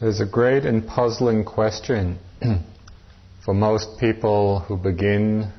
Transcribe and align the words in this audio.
There's 0.00 0.20
a 0.20 0.26
great 0.26 0.64
and 0.64 0.86
puzzling 0.86 1.44
question 1.44 2.20
for 3.44 3.52
most 3.52 3.98
people 3.98 4.60
who 4.60 4.76
begin 4.76 5.52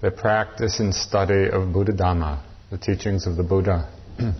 their 0.00 0.12
practice 0.12 0.78
and 0.78 0.94
study 0.94 1.50
of 1.50 1.72
Buddha 1.72 1.92
Dhamma, 1.92 2.40
the 2.70 2.78
teachings 2.78 3.26
of 3.26 3.34
the 3.34 3.42
Buddha. 3.42 3.88
and 4.18 4.34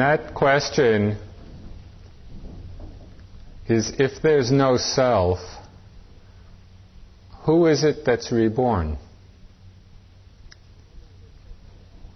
that 0.00 0.34
question 0.34 1.16
is 3.68 3.94
if 3.98 4.20
there's 4.22 4.52
no 4.52 4.76
self, 4.76 5.38
who 7.46 7.68
is 7.68 7.84
it 7.84 8.04
that's 8.04 8.30
reborn? 8.30 8.98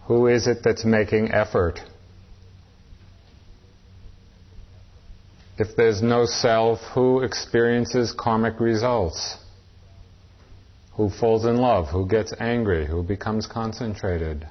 Who 0.05 0.27
is 0.27 0.47
it 0.47 0.59
that's 0.63 0.85
making 0.85 1.31
effort? 1.33 1.81
If 5.59 5.75
there's 5.75 6.03
no 6.03 6.27
self, 6.27 6.81
who 6.95 7.23
experiences 7.23 8.13
karmic 8.13 8.61
results? 8.61 9.39
Who 10.95 11.09
falls 11.09 11.45
in 11.47 11.57
love? 11.57 11.89
Who 11.89 12.07
gets 12.07 12.35
angry? 12.39 12.87
Who 12.87 13.03
becomes 13.03 13.47
concentrated? 13.47 14.47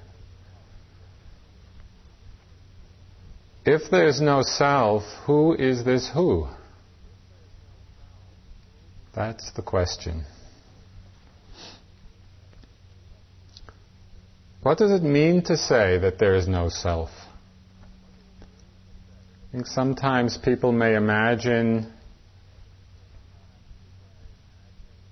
If 3.66 3.90
there's 3.90 4.22
no 4.22 4.42
self, 4.44 5.04
who 5.26 5.56
is 5.56 5.84
this 5.84 6.10
who? 6.14 6.48
That's 9.16 9.52
the 9.52 9.64
question. 9.64 10.26
What 14.62 14.78
does 14.78 14.92
it 14.92 15.04
mean 15.04 15.44
to 15.44 15.58
say 15.58 15.98
that 16.00 16.20
there 16.20 16.36
is 16.36 16.48
no 16.48 16.70
self? 16.70 17.10
Think 19.56 19.68
sometimes 19.68 20.38
people 20.38 20.74
may 20.74 20.96
imagine 20.96 21.90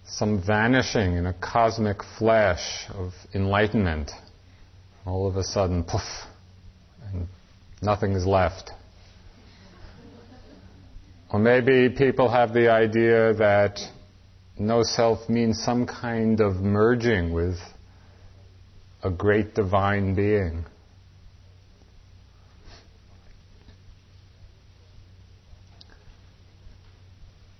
some 0.05 0.43
vanishing 0.45 1.15
in 1.15 1.25
a 1.27 1.33
cosmic 1.33 1.99
flash 2.19 2.89
of 2.89 3.13
enlightenment. 3.33 4.11
All 5.05 5.29
of 5.29 5.37
a 5.37 5.45
sudden, 5.45 5.85
poof, 5.85 6.01
and 7.05 7.29
nothing 7.81 8.11
is 8.11 8.25
left. 8.25 8.71
Or 11.31 11.39
maybe 11.39 11.95
people 11.95 12.29
have 12.29 12.53
the 12.53 12.69
idea 12.69 13.33
that 13.35 13.79
no 14.59 14.83
self 14.83 15.29
means 15.29 15.63
some 15.63 15.87
kind 15.87 16.41
of 16.41 16.55
merging 16.55 17.31
with 17.31 17.59
a 19.03 19.09
great 19.09 19.55
divine 19.55 20.15
being. 20.15 20.65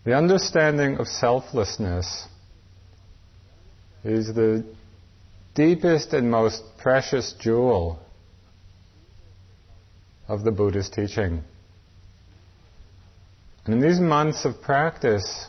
The 0.04 0.16
understanding 0.18 0.98
of 0.98 1.08
selflessness 1.08 2.28
is 4.04 4.34
the 4.34 4.66
deepest 5.56 6.12
and 6.12 6.30
most 6.30 6.62
precious 6.78 7.34
jewel 7.40 8.00
of 10.28 10.44
the 10.44 10.52
Buddha's 10.52 10.90
teaching. 10.90 11.42
And 13.66 13.76
in 13.76 13.80
these 13.80 14.02
months 14.02 14.44
of 14.44 14.62
practice, 14.62 15.48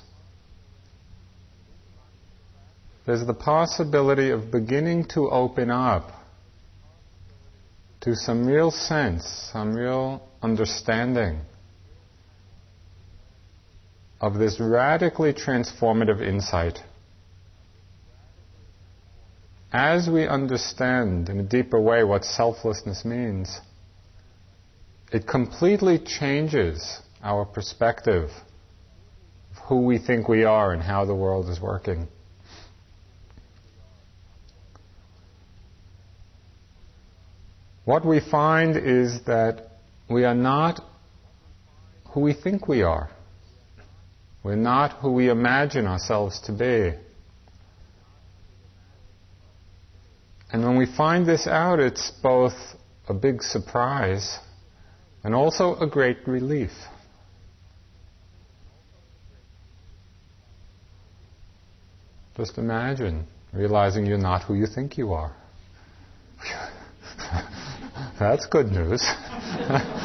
there's 3.07 3.27
the 3.27 3.35
possibility 3.35 4.31
of 4.31 4.53
beginning 4.53 5.07
to 5.07 5.31
open 5.31 5.71
up 5.71 6.13
to 8.03 8.15
some 8.15 8.47
real 8.47 8.71
sense, 8.71 9.51
some 9.53 9.75
real 9.75 10.23
understanding 10.43 11.41
of 14.21 14.35
this 14.35 14.59
radically 14.61 15.33
transformative 15.33 16.21
insight. 16.21 16.79
As 19.73 20.09
we 20.09 20.27
understand 20.29 21.29
in 21.29 21.41
a 21.41 21.43
deeper 21.43 21.81
way 21.81 22.05
what 22.05 22.25
selflessness 22.25 23.05
means, 23.05 23.61
it 25.13 25.27
completely 25.27 25.99
changes 25.99 27.01
our 27.23 27.45
perspective 27.45 28.31
of 29.51 29.65
who 29.69 29.81
we 29.81 29.99
think 29.99 30.29
we 30.29 30.45
are 30.45 30.73
and 30.73 30.83
how 30.83 31.05
the 31.05 31.15
world 31.15 31.49
is 31.49 31.61
working. 31.61 32.07
What 37.85 38.07
we 38.07 38.21
find 38.21 38.77
is 38.77 39.23
that 39.27 39.69
we 40.09 40.25
are 40.25 40.35
not 40.35 40.81
who 42.11 42.21
we 42.21 42.33
think 42.33 42.67
we 42.67 42.83
are. 42.83 43.11
We're 44.45 44.57
not 44.57 44.99
who 44.99 45.11
we 45.13 45.31
imagine 45.31 45.87
ourselves 45.87 46.39
to 46.41 46.53
be. 46.53 46.93
And 50.53 50.63
when 50.63 50.77
we 50.77 50.87
find 50.87 51.27
this 51.27 51.47
out, 51.47 51.81
it's 51.81 52.13
both 52.23 52.53
a 53.09 53.15
big 53.15 53.43
surprise 53.43 54.39
and 55.25 55.35
also 55.35 55.77
a 55.77 55.87
great 55.87 56.19
relief. 56.29 56.71
Just 62.37 62.59
imagine 62.59 63.27
realizing 63.53 64.05
you're 64.05 64.19
not 64.19 64.43
who 64.43 64.55
you 64.55 64.67
think 64.67 64.99
you 64.99 65.15
are. 65.15 65.35
That's 68.19 68.45
good 68.47 68.67
news. 68.67 69.03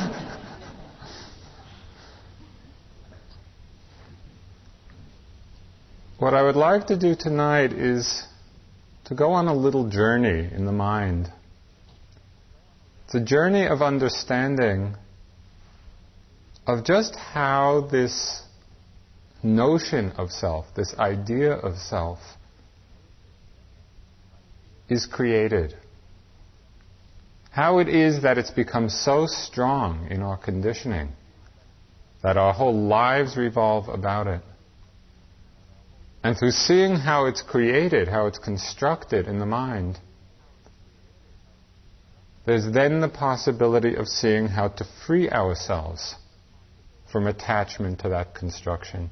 What 6.20 6.34
I 6.34 6.44
would 6.44 6.58
like 6.58 6.88
to 6.88 6.98
do 6.98 7.16
tonight 7.16 7.72
is 7.72 8.26
to 9.06 9.16
go 9.16 9.32
on 9.32 9.48
a 9.48 9.54
little 9.54 9.90
journey 9.90 10.50
in 10.54 10.66
the 10.66 10.74
mind. 10.74 11.32
It's 13.06 13.16
a 13.16 13.24
journey 13.24 13.66
of 13.66 13.82
understanding 13.82 14.98
of 16.68 16.84
just 16.84 17.16
how 17.16 17.88
this 17.90 18.44
notion 19.42 20.12
of 20.18 20.34
self, 20.34 20.66
this 20.76 20.94
idea 21.00 21.54
of 21.54 21.78
self, 21.78 22.20
is 24.90 25.06
created. 25.06 25.74
How 27.50 27.80
it 27.80 27.88
is 27.88 28.24
that 28.24 28.38
it's 28.38 28.52
become 28.52 28.90
so 28.90 29.26
strong 29.26 30.08
in 30.12 30.22
our 30.22 30.36
conditioning 30.36 31.14
that 32.22 32.36
our 32.36 32.52
whole 32.52 32.76
lives 32.76 33.38
revolve 33.38 33.88
about 33.88 34.28
it. 34.28 34.42
And 36.24 36.38
through 36.38 36.52
seeing 36.52 36.96
how 36.96 37.26
it's 37.26 37.42
created, 37.42 38.08
how 38.08 38.28
it's 38.28 38.40
constructed 38.40 39.28
in 39.28 39.40
the 39.40 39.46
mind, 39.46 40.00
there's 42.46 42.72
then 42.72 43.00
the 43.00 43.10
possibility 43.10 43.96
of 43.96 44.08
seeing 44.08 44.48
how 44.48 44.70
to 44.70 44.86
free 45.06 45.30
ourselves 45.30 46.16
from 47.12 47.28
attachment 47.28 48.00
to 48.00 48.10
that 48.10 48.34
construction. 48.34 49.10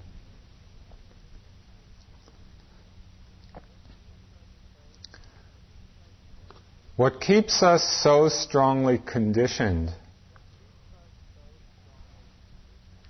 What 6.95 7.21
keeps 7.21 7.61
us 7.61 7.83
so 8.03 8.27
strongly 8.27 8.97
conditioned 8.97 9.91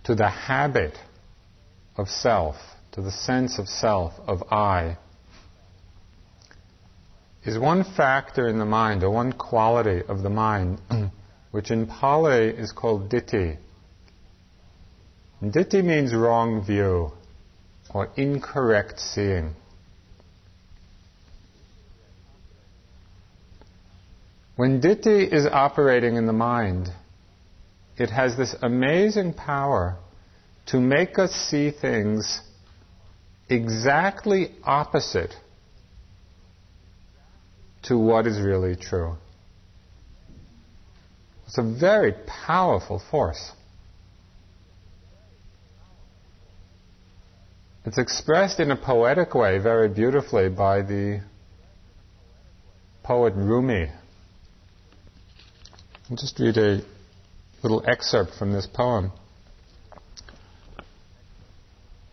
to 0.04 0.14
the 0.14 0.30
habit 0.30 0.98
of 1.96 2.10
self 2.10 2.58
to 2.98 3.04
the 3.04 3.12
sense 3.12 3.60
of 3.60 3.68
self, 3.68 4.12
of 4.26 4.42
I, 4.52 4.98
is 7.46 7.60
one 7.60 7.84
factor 7.84 8.48
in 8.48 8.58
the 8.58 8.66
mind, 8.66 9.04
or 9.04 9.12
one 9.12 9.34
quality 9.34 10.02
of 10.08 10.24
the 10.24 10.32
mind, 10.32 10.82
which 11.52 11.70
in 11.70 11.86
Pali 11.86 12.48
is 12.48 12.72
called 12.72 13.08
ditthi. 13.08 13.58
And 15.40 15.54
ditthi 15.54 15.84
means 15.86 16.12
wrong 16.12 16.66
view, 16.66 17.12
or 17.94 18.10
incorrect 18.18 19.00
seeing. 19.00 19.54
When 24.56 24.82
ditthi 24.82 25.32
is 25.32 25.46
operating 25.46 26.16
in 26.16 26.26
the 26.26 26.34
mind, 26.34 26.90
it 27.96 28.10
has 28.10 28.36
this 28.36 28.56
amazing 28.60 29.36
power 29.36 30.00
to 30.70 30.80
make 30.80 31.20
us 31.20 31.32
see 31.32 31.70
things 31.70 32.42
exactly 33.50 34.52
opposite 34.64 35.34
to 37.84 37.98
what 37.98 38.28
is 38.28 38.40
really 38.40 38.76
true. 38.76 39.16
It's 41.46 41.58
a 41.58 41.64
very 41.64 42.14
powerful 42.46 43.02
force. 43.12 43.52
It's 47.86 47.98
expressed 47.98 48.60
in 48.60 48.70
a 48.70 48.76
poetic 48.76 49.34
way 49.34 49.60
very 49.60 49.88
beautifully 49.88 50.50
by 50.50 50.82
the 50.82 51.22
poet 53.04 53.34
Rumi. 53.34 53.90
I'll 56.10 56.18
just 56.18 56.38
read 56.38 56.58
a 56.58 56.82
little 57.64 57.82
excerpt 57.88 58.34
from 58.38 58.52
this 58.52 58.68
poem. 58.68 59.14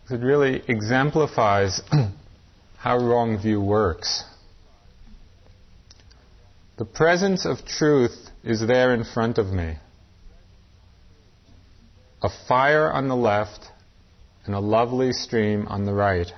It 0.09 0.21
really 0.21 0.61
exemplifies 0.67 1.81
how 2.77 2.97
wrong 2.99 3.41
view 3.41 3.59
works. 3.59 4.23
The 6.77 6.85
presence 6.85 7.45
of 7.45 7.65
truth 7.65 8.29
is 8.43 8.59
there 8.59 8.93
in 8.93 9.03
front 9.03 9.39
of 9.39 9.47
me. 9.47 9.77
A 12.21 12.29
fire 12.47 12.91
on 12.91 13.07
the 13.07 13.15
left 13.15 13.71
and 14.45 14.53
a 14.53 14.59
lovely 14.59 15.11
stream 15.11 15.67
on 15.67 15.85
the 15.85 15.93
right. 15.93 16.31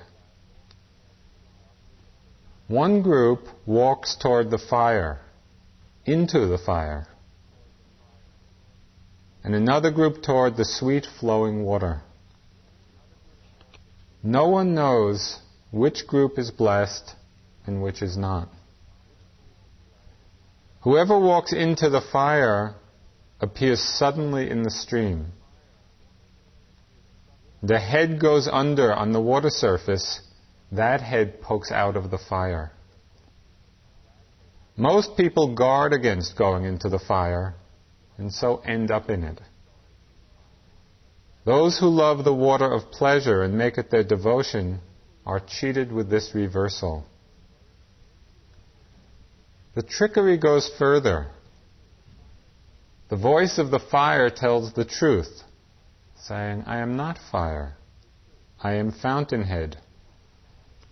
One 2.68 3.02
group 3.02 3.48
walks 3.66 4.16
toward 4.16 4.50
the 4.50 4.58
fire, 4.58 5.20
into 6.06 6.46
the 6.46 6.58
fire, 6.58 7.06
and 9.44 9.54
another 9.54 9.90
group 9.90 10.22
toward 10.22 10.56
the 10.56 10.64
sweet 10.64 11.06
flowing 11.20 11.64
water. 11.64 12.02
No 14.22 14.48
one 14.48 14.74
knows 14.74 15.38
which 15.70 16.06
group 16.06 16.38
is 16.38 16.50
blessed 16.50 17.14
and 17.66 17.82
which 17.82 18.02
is 18.02 18.16
not. 18.16 18.48
Whoever 20.80 21.18
walks 21.18 21.52
into 21.52 21.90
the 21.90 22.00
fire 22.00 22.74
appears 23.40 23.80
suddenly 23.80 24.50
in 24.50 24.62
the 24.62 24.70
stream. 24.70 25.32
The 27.62 27.78
head 27.78 28.20
goes 28.20 28.48
under 28.50 28.92
on 28.94 29.12
the 29.12 29.20
water 29.20 29.50
surface, 29.50 30.20
that 30.72 31.00
head 31.00 31.40
pokes 31.40 31.70
out 31.72 31.96
of 31.96 32.10
the 32.10 32.18
fire. 32.18 32.72
Most 34.76 35.16
people 35.16 35.54
guard 35.54 35.92
against 35.92 36.36
going 36.36 36.64
into 36.64 36.88
the 36.88 37.00
fire 37.00 37.54
and 38.16 38.32
so 38.32 38.58
end 38.58 38.90
up 38.90 39.10
in 39.10 39.24
it. 39.24 39.40
Those 41.48 41.78
who 41.78 41.88
love 41.88 42.24
the 42.24 42.34
water 42.34 42.70
of 42.70 42.90
pleasure 42.90 43.42
and 43.42 43.56
make 43.56 43.78
it 43.78 43.90
their 43.90 44.04
devotion 44.04 44.80
are 45.24 45.40
cheated 45.40 45.90
with 45.90 46.10
this 46.10 46.34
reversal. 46.34 47.06
The 49.74 49.82
trickery 49.82 50.36
goes 50.36 50.70
further. 50.78 51.28
The 53.08 53.16
voice 53.16 53.56
of 53.56 53.70
the 53.70 53.78
fire 53.78 54.28
tells 54.28 54.74
the 54.74 54.84
truth, 54.84 55.42
saying, 56.16 56.64
I 56.66 56.80
am 56.80 56.98
not 56.98 57.16
fire. 57.32 57.78
I 58.62 58.74
am 58.74 58.92
fountainhead. 58.92 59.78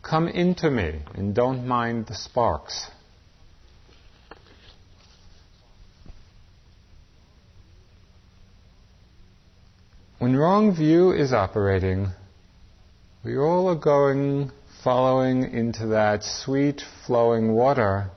Come 0.01 0.27
into 0.27 0.71
me 0.71 1.03
and 1.15 1.35
don't 1.35 1.67
mind 1.67 2.07
the 2.07 2.15
sparks. 2.15 2.91
When 10.27 10.35
wrong 10.35 10.75
view 10.75 11.13
is 11.13 11.33
operating, 11.33 12.09
we 13.23 13.39
all 13.39 13.69
are 13.69 13.77
going, 13.77 14.51
following 14.83 15.45
into 15.53 15.87
that 15.87 16.25
sweet 16.25 16.83
flowing 17.07 17.53
water 17.53 18.11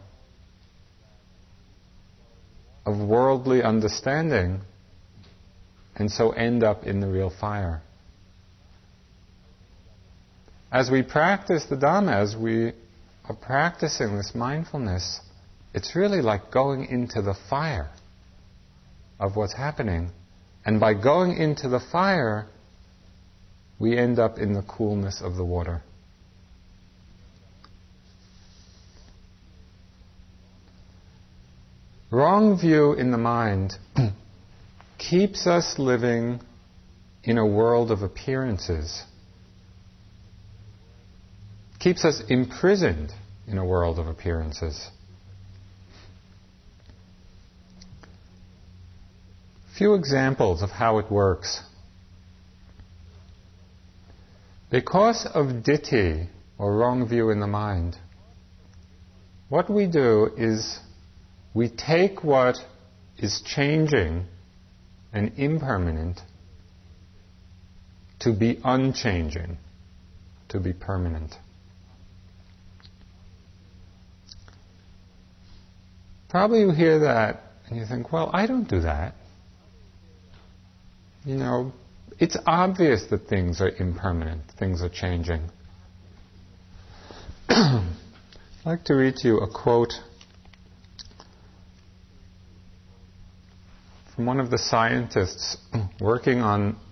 of 2.83 2.97
worldly 2.97 3.61
understanding, 3.61 4.61
and 5.95 6.11
so 6.11 6.31
end 6.31 6.63
up 6.63 6.83
in 6.83 6.99
the 6.99 7.05
real 7.05 7.29
fire. 7.29 7.83
As 10.71 10.89
we 10.89 11.03
practice 11.03 11.65
the 11.65 11.75
Dhamma, 11.75 12.23
as 12.23 12.35
we 12.35 12.71
are 13.25 13.35
practicing 13.39 14.17
this 14.17 14.33
mindfulness, 14.33 15.19
it's 15.75 15.95
really 15.95 16.23
like 16.23 16.49
going 16.49 16.85
into 16.85 17.21
the 17.21 17.35
fire 17.51 17.91
of 19.19 19.35
what's 19.35 19.53
happening 19.53 20.09
and 20.65 20.79
by 20.79 20.93
going 20.93 21.37
into 21.37 21.69
the 21.69 21.79
fire, 21.79 22.47
we 23.79 23.97
end 23.97 24.19
up 24.19 24.37
in 24.37 24.53
the 24.53 24.61
coolness 24.61 25.21
of 25.21 25.35
the 25.35 25.45
water. 25.45 25.81
Wrong 32.11 32.59
view 32.59 32.93
in 32.93 33.11
the 33.11 33.17
mind 33.17 33.75
keeps 34.97 35.45
us 35.45 35.75
living 35.77 36.41
in 37.23 37.37
a 37.37 37.45
world 37.45 37.91
of 37.91 38.01
appearances, 38.01 39.03
keeps 41.79 42.03
us 42.03 42.21
imprisoned 42.27 43.13
in 43.47 43.57
a 43.57 43.65
world 43.65 43.99
of 43.99 44.07
appearances. 44.07 44.89
Few 49.79 49.93
examples 49.93 50.61
of 50.61 50.69
how 50.69 50.97
it 50.97 51.09
works. 51.09 51.61
Because 54.69 55.25
of 55.25 55.63
ditthi, 55.63 56.27
or 56.57 56.75
wrong 56.75 57.07
view 57.07 57.29
in 57.29 57.39
the 57.39 57.47
mind, 57.47 57.95
what 59.47 59.69
we 59.69 59.87
do 59.87 60.29
is 60.37 60.79
we 61.53 61.69
take 61.69 62.25
what 62.25 62.57
is 63.17 63.41
changing 63.45 64.25
and 65.13 65.31
impermanent 65.37 66.19
to 68.19 68.33
be 68.33 68.59
unchanging, 68.65 69.57
to 70.49 70.59
be 70.59 70.73
permanent. 70.73 71.33
Probably 76.27 76.59
you 76.59 76.71
hear 76.71 76.99
that 76.99 77.43
and 77.67 77.79
you 77.79 77.85
think, 77.85 78.11
well, 78.11 78.29
I 78.33 78.45
don't 78.45 78.69
do 78.69 78.81
that. 78.81 79.15
You 81.25 81.35
know, 81.35 81.73
it's 82.17 82.37
obvious 82.45 83.05
that 83.09 83.27
things 83.27 83.61
are 83.61 83.69
impermanent, 83.69 84.43
things 84.57 84.81
are 84.81 84.89
changing. 84.89 85.49
I'd 87.49 87.83
like 88.65 88.83
to 88.85 88.93
read 88.93 89.15
to 89.17 89.27
you 89.27 89.37
a 89.39 89.49
quote 89.49 89.93
from 94.15 94.25
one 94.25 94.39
of 94.39 94.49
the 94.49 94.57
scientists 94.57 95.57
working 96.01 96.39
on 96.39 96.77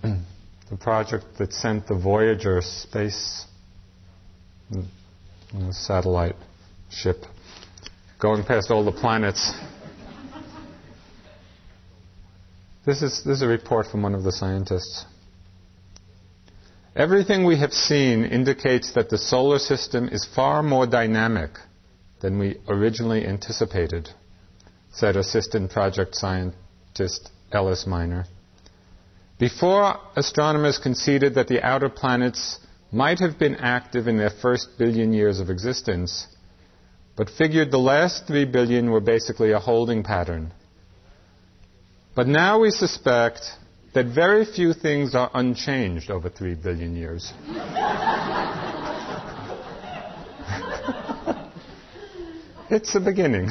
the 0.70 0.76
project 0.76 1.24
that 1.38 1.52
sent 1.52 1.86
the 1.86 1.94
Voyager 1.94 2.60
space 2.62 3.46
mm, 4.72 4.84
satellite 5.72 6.36
ship 6.90 7.24
going 8.18 8.44
past 8.44 8.70
all 8.70 8.84
the 8.84 8.92
planets. 8.92 9.52
This 12.88 13.02
is, 13.02 13.22
this 13.22 13.36
is 13.36 13.42
a 13.42 13.46
report 13.46 13.88
from 13.88 14.00
one 14.00 14.14
of 14.14 14.22
the 14.22 14.32
scientists. 14.32 15.04
Everything 16.96 17.44
we 17.44 17.58
have 17.58 17.74
seen 17.74 18.24
indicates 18.24 18.94
that 18.94 19.10
the 19.10 19.18
solar 19.18 19.58
system 19.58 20.08
is 20.08 20.24
far 20.24 20.62
more 20.62 20.86
dynamic 20.86 21.50
than 22.22 22.38
we 22.38 22.56
originally 22.66 23.26
anticipated, 23.26 24.08
said 24.90 25.16
assistant 25.16 25.70
project 25.70 26.14
scientist 26.14 27.30
Ellis 27.52 27.86
Miner. 27.86 28.24
Before, 29.38 30.00
astronomers 30.16 30.78
conceded 30.78 31.34
that 31.34 31.48
the 31.48 31.62
outer 31.62 31.90
planets 31.90 32.58
might 32.90 33.18
have 33.18 33.38
been 33.38 33.56
active 33.56 34.08
in 34.08 34.16
their 34.16 34.30
first 34.30 34.78
billion 34.78 35.12
years 35.12 35.40
of 35.40 35.50
existence, 35.50 36.26
but 37.18 37.28
figured 37.28 37.70
the 37.70 37.76
last 37.76 38.26
three 38.26 38.46
billion 38.46 38.90
were 38.90 39.02
basically 39.02 39.52
a 39.52 39.58
holding 39.58 40.02
pattern 40.02 40.54
but 42.18 42.26
now 42.26 42.58
we 42.58 42.72
suspect 42.72 43.42
that 43.94 44.06
very 44.06 44.44
few 44.44 44.74
things 44.74 45.14
are 45.14 45.30
unchanged 45.34 46.10
over 46.10 46.28
three 46.28 46.56
billion 46.56 46.96
years. 46.96 47.32
it's 52.70 52.92
the 52.92 52.98
beginning. 52.98 53.46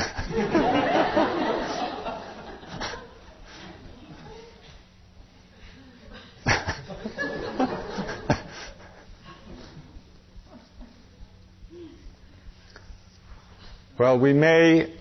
well, 13.97 14.19
we 14.19 14.33
may 14.33 14.93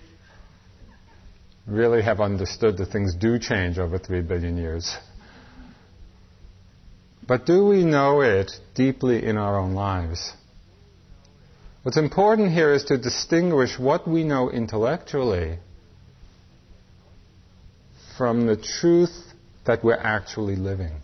really 1.67 2.03
have 2.03 2.21
understood 2.21 2.77
that 2.79 2.87
things 2.87 3.15
do 3.15 3.39
change 3.39 3.79
over 3.79 3.99
three 3.99 4.23
billion 4.23 4.57
years. 4.57 4.97
But 7.27 7.45
do 7.45 7.67
we 7.67 7.85
know 7.85 8.21
it 8.21 8.53
deeply 8.75 9.25
in 9.25 9.37
our 9.37 9.59
own 9.59 9.75
lives? 9.75 10.33
What's 11.83 11.97
important 11.97 12.53
here 12.53 12.73
is 12.73 12.85
to 12.85 12.99
distinguish 12.99 13.79
what 13.79 14.09
we 14.09 14.25
know 14.25 14.51
intellectually 14.51 15.59
from 18.17 18.47
the 18.47 18.57
truth 18.57 19.17
that 19.67 19.85
we're 19.85 19.95
actually 19.95 20.57
living. 20.57 21.01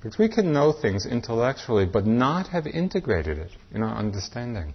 Because 0.00 0.18
we 0.18 0.28
can 0.28 0.52
know 0.52 0.72
things 0.72 1.06
intellectually 1.06 1.86
but 1.86 2.06
not 2.06 2.48
have 2.48 2.66
integrated 2.66 3.38
it 3.38 3.50
in 3.72 3.82
our 3.82 3.96
understanding. 3.96 4.74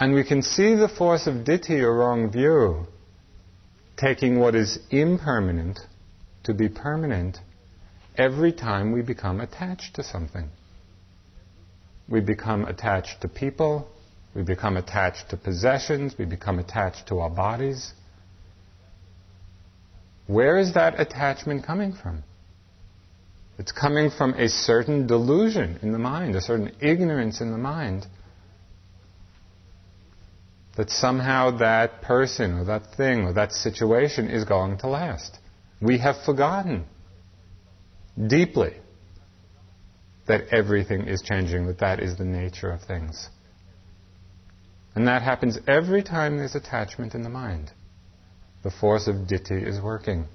And 0.00 0.14
we 0.14 0.24
can 0.24 0.42
see 0.42 0.74
the 0.74 0.88
force 0.88 1.26
of 1.26 1.44
ditthi 1.44 1.80
or 1.80 1.94
wrong 1.94 2.30
view 2.30 2.86
taking 3.96 4.40
what 4.40 4.54
is 4.54 4.78
impermanent 4.90 5.78
to 6.42 6.52
be 6.52 6.68
permanent 6.68 7.38
every 8.16 8.52
time 8.52 8.92
we 8.92 9.02
become 9.02 9.40
attached 9.40 9.94
to 9.94 10.02
something. 10.02 10.48
We 12.08 12.20
become 12.20 12.64
attached 12.64 13.20
to 13.22 13.28
people, 13.28 13.88
we 14.34 14.42
become 14.42 14.76
attached 14.76 15.30
to 15.30 15.36
possessions, 15.36 16.16
we 16.18 16.24
become 16.24 16.58
attached 16.58 17.06
to 17.08 17.20
our 17.20 17.30
bodies. 17.30 17.92
Where 20.26 20.58
is 20.58 20.74
that 20.74 20.98
attachment 21.00 21.64
coming 21.64 21.92
from? 21.92 22.24
It's 23.58 23.72
coming 23.72 24.10
from 24.10 24.34
a 24.34 24.48
certain 24.48 25.06
delusion 25.06 25.78
in 25.82 25.92
the 25.92 25.98
mind, 25.98 26.34
a 26.34 26.40
certain 26.40 26.72
ignorance 26.80 27.40
in 27.40 27.52
the 27.52 27.58
mind 27.58 28.06
that 30.76 30.90
somehow 30.90 31.58
that 31.58 32.02
person 32.02 32.58
or 32.58 32.64
that 32.64 32.94
thing 32.96 33.20
or 33.20 33.32
that 33.34 33.52
situation 33.52 34.28
is 34.28 34.44
going 34.44 34.78
to 34.78 34.88
last. 34.88 35.38
We 35.80 35.98
have 35.98 36.16
forgotten 36.24 36.86
deeply 38.26 38.74
that 40.26 40.48
everything 40.50 41.06
is 41.06 41.22
changing, 41.22 41.66
that 41.66 41.78
that 41.78 42.00
is 42.00 42.16
the 42.16 42.24
nature 42.24 42.70
of 42.70 42.82
things. 42.82 43.28
And 44.94 45.08
that 45.08 45.22
happens 45.22 45.58
every 45.66 46.02
time 46.02 46.38
there's 46.38 46.54
attachment 46.54 47.14
in 47.14 47.22
the 47.22 47.28
mind. 47.28 47.72
The 48.62 48.70
force 48.70 49.06
of 49.06 49.26
ditthi 49.26 49.66
is 49.66 49.80
working. 49.80 50.26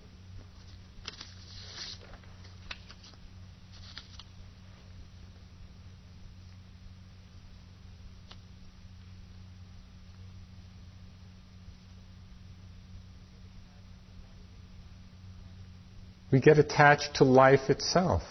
We 16.32 16.40
get 16.40 16.60
attached 16.60 17.16
to 17.16 17.24
life 17.24 17.70
itself, 17.70 18.22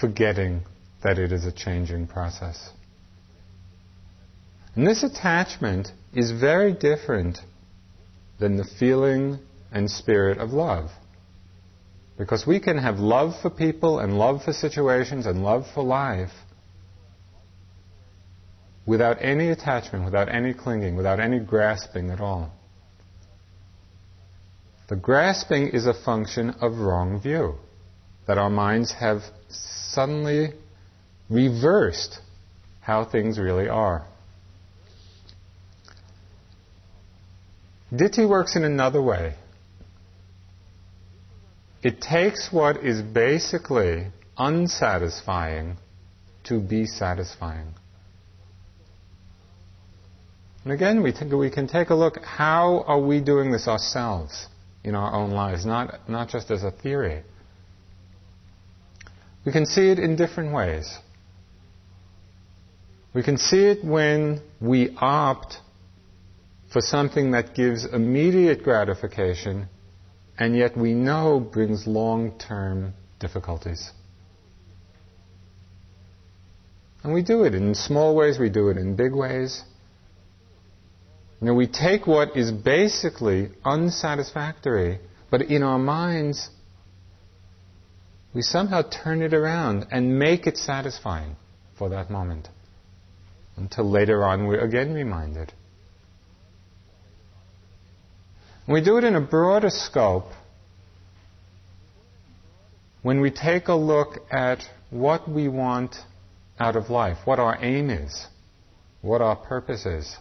forgetting 0.00 0.62
that 1.02 1.18
it 1.18 1.32
is 1.32 1.44
a 1.44 1.52
changing 1.52 2.06
process. 2.06 2.70
And 4.74 4.86
this 4.86 5.02
attachment 5.02 5.92
is 6.14 6.30
very 6.32 6.72
different 6.72 7.38
than 8.38 8.56
the 8.56 8.64
feeling 8.78 9.38
and 9.72 9.90
spirit 9.90 10.38
of 10.38 10.50
love. 10.50 10.90
Because 12.16 12.46
we 12.46 12.60
can 12.60 12.78
have 12.78 12.98
love 12.98 13.34
for 13.42 13.50
people 13.50 13.98
and 13.98 14.16
love 14.16 14.44
for 14.44 14.52
situations 14.52 15.26
and 15.26 15.42
love 15.42 15.66
for 15.74 15.82
life 15.82 16.30
without 18.86 19.16
any 19.20 19.50
attachment, 19.50 20.04
without 20.04 20.28
any 20.28 20.54
clinging, 20.54 20.96
without 20.96 21.18
any 21.18 21.40
grasping 21.40 22.10
at 22.10 22.20
all. 22.20 22.52
The 24.88 24.96
grasping 24.96 25.68
is 25.68 25.86
a 25.86 25.94
function 25.94 26.50
of 26.60 26.78
wrong 26.78 27.20
view, 27.20 27.54
that 28.26 28.36
our 28.36 28.50
minds 28.50 28.92
have 28.92 29.22
suddenly 29.48 30.52
reversed 31.30 32.18
how 32.80 33.04
things 33.04 33.38
really 33.38 33.68
are. 33.68 34.06
Ditthi 37.90 38.28
works 38.28 38.56
in 38.56 38.64
another 38.64 39.00
way. 39.00 39.34
It 41.82 42.00
takes 42.00 42.52
what 42.52 42.84
is 42.84 43.00
basically 43.00 44.08
unsatisfying 44.36 45.76
to 46.44 46.60
be 46.60 46.86
satisfying. 46.86 47.74
And 50.64 50.72
again, 50.72 51.02
we, 51.02 51.12
we 51.36 51.50
can 51.50 51.68
take 51.68 51.90
a 51.90 51.94
look 51.94 52.22
how 52.22 52.84
are 52.86 53.00
we 53.00 53.20
doing 53.20 53.50
this 53.50 53.68
ourselves? 53.68 54.48
In 54.84 54.94
our 54.94 55.12
own 55.14 55.30
lives, 55.30 55.64
not, 55.64 56.08
not 56.08 56.28
just 56.28 56.50
as 56.50 56.62
a 56.62 56.70
theory. 56.70 57.22
We 59.44 59.52
can 59.52 59.66
see 59.66 59.90
it 59.90 59.98
in 59.98 60.16
different 60.16 60.52
ways. 60.54 60.98
We 63.14 63.22
can 63.22 63.38
see 63.38 63.64
it 63.64 63.84
when 63.84 64.42
we 64.60 64.94
opt 64.96 65.58
for 66.72 66.80
something 66.80 67.30
that 67.32 67.54
gives 67.54 67.84
immediate 67.84 68.62
gratification 68.62 69.68
and 70.38 70.56
yet 70.56 70.76
we 70.76 70.92
know 70.92 71.38
brings 71.40 71.86
long 71.86 72.36
term 72.38 72.94
difficulties. 73.20 73.92
And 77.02 77.12
we 77.12 77.22
do 77.22 77.44
it 77.44 77.54
in 77.54 77.74
small 77.74 78.16
ways, 78.16 78.38
we 78.38 78.48
do 78.48 78.70
it 78.70 78.76
in 78.76 78.96
big 78.96 79.14
ways. 79.14 79.62
You 81.44 81.50
know, 81.50 81.56
we 81.56 81.66
take 81.66 82.06
what 82.06 82.38
is 82.38 82.50
basically 82.50 83.50
unsatisfactory, 83.66 84.98
but 85.30 85.42
in 85.42 85.62
our 85.62 85.78
minds, 85.78 86.48
we 88.34 88.40
somehow 88.40 88.80
turn 88.80 89.20
it 89.20 89.34
around 89.34 89.88
and 89.90 90.18
make 90.18 90.46
it 90.46 90.56
satisfying 90.56 91.36
for 91.76 91.90
that 91.90 92.08
moment. 92.08 92.48
Until 93.58 93.90
later 93.90 94.24
on 94.24 94.46
we're 94.46 94.64
again 94.64 94.94
reminded. 94.94 95.52
We 98.66 98.82
do 98.82 98.96
it 98.96 99.04
in 99.04 99.14
a 99.14 99.20
broader 99.20 99.68
scope 99.68 100.30
when 103.02 103.20
we 103.20 103.30
take 103.30 103.68
a 103.68 103.74
look 103.74 104.14
at 104.30 104.60
what 104.88 105.30
we 105.30 105.48
want 105.48 105.94
out 106.58 106.74
of 106.74 106.88
life, 106.88 107.18
what 107.26 107.38
our 107.38 107.58
aim 107.62 107.90
is, 107.90 108.28
what 109.02 109.20
our 109.20 109.36
purpose 109.36 109.84
is. 109.84 110.16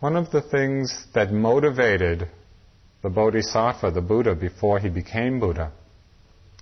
One 0.00 0.14
of 0.14 0.30
the 0.30 0.42
things 0.42 1.06
that 1.14 1.32
motivated 1.32 2.28
the 3.02 3.10
Bodhisattva, 3.10 3.90
the 3.90 4.00
Buddha, 4.00 4.34
before 4.34 4.78
he 4.78 4.88
became 4.88 5.40
Buddha, 5.40 5.72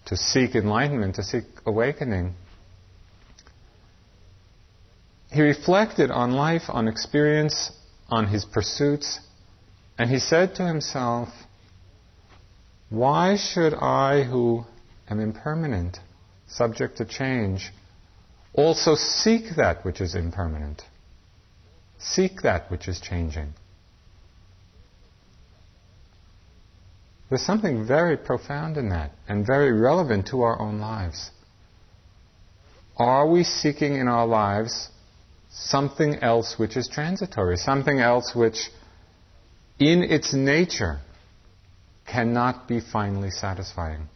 to 0.07 0.17
seek 0.17 0.55
enlightenment, 0.55 1.17
to 1.17 1.23
seek 1.23 1.45
awakening, 1.67 2.35
he 5.31 5.43
reflected 5.43 6.11
on 6.11 6.33
life, 6.33 6.63
on 6.69 6.89
experience, 6.89 7.73
on 8.09 8.29
his 8.29 8.47
pursuits, 8.47 9.21
and 9.99 10.09
he 10.09 10.19
said 10.19 10.55
to 10.55 10.67
himself, 10.67 11.29
Why 12.89 13.37
should 13.37 13.75
I, 13.75 14.23
who 14.23 14.65
am 15.11 15.21
impermanent, 15.21 15.99
subject 16.47 16.97
to 16.99 17.05
change, 17.05 17.71
also 18.55 18.95
seek 18.95 19.57
that 19.57 19.85
which 19.85 20.01
is 20.01 20.15
impermanent? 20.15 20.83
Seek 21.99 22.43
that 22.43 22.71
which 22.71 22.89
is 22.89 23.01
changing. 23.01 23.55
There's 27.29 27.45
something 27.45 27.87
very 27.87 28.17
profound 28.17 28.77
in 28.77 28.91
that 28.91 29.11
and 29.29 29.45
very 29.45 29.73
relevant 29.73 30.29
to 30.29 30.43
our 30.43 30.61
own 30.61 30.79
lives. 30.79 31.31
Are 32.97 33.29
we 33.29 33.43
seeking 33.43 33.97
in 33.97 34.09
our 34.09 34.27
lives 34.27 34.91
something 35.51 36.17
else 36.23 36.59
which 36.59 36.77
is 36.77 36.89
transitory, 36.89 37.57
something 37.57 37.99
else 37.99 38.35
which, 38.35 38.71
in 39.79 40.03
its 40.03 40.33
nature, 40.33 41.01
cannot 42.07 42.69
be 42.69 42.81
finally 42.81 43.31
satisfying? 43.31 44.09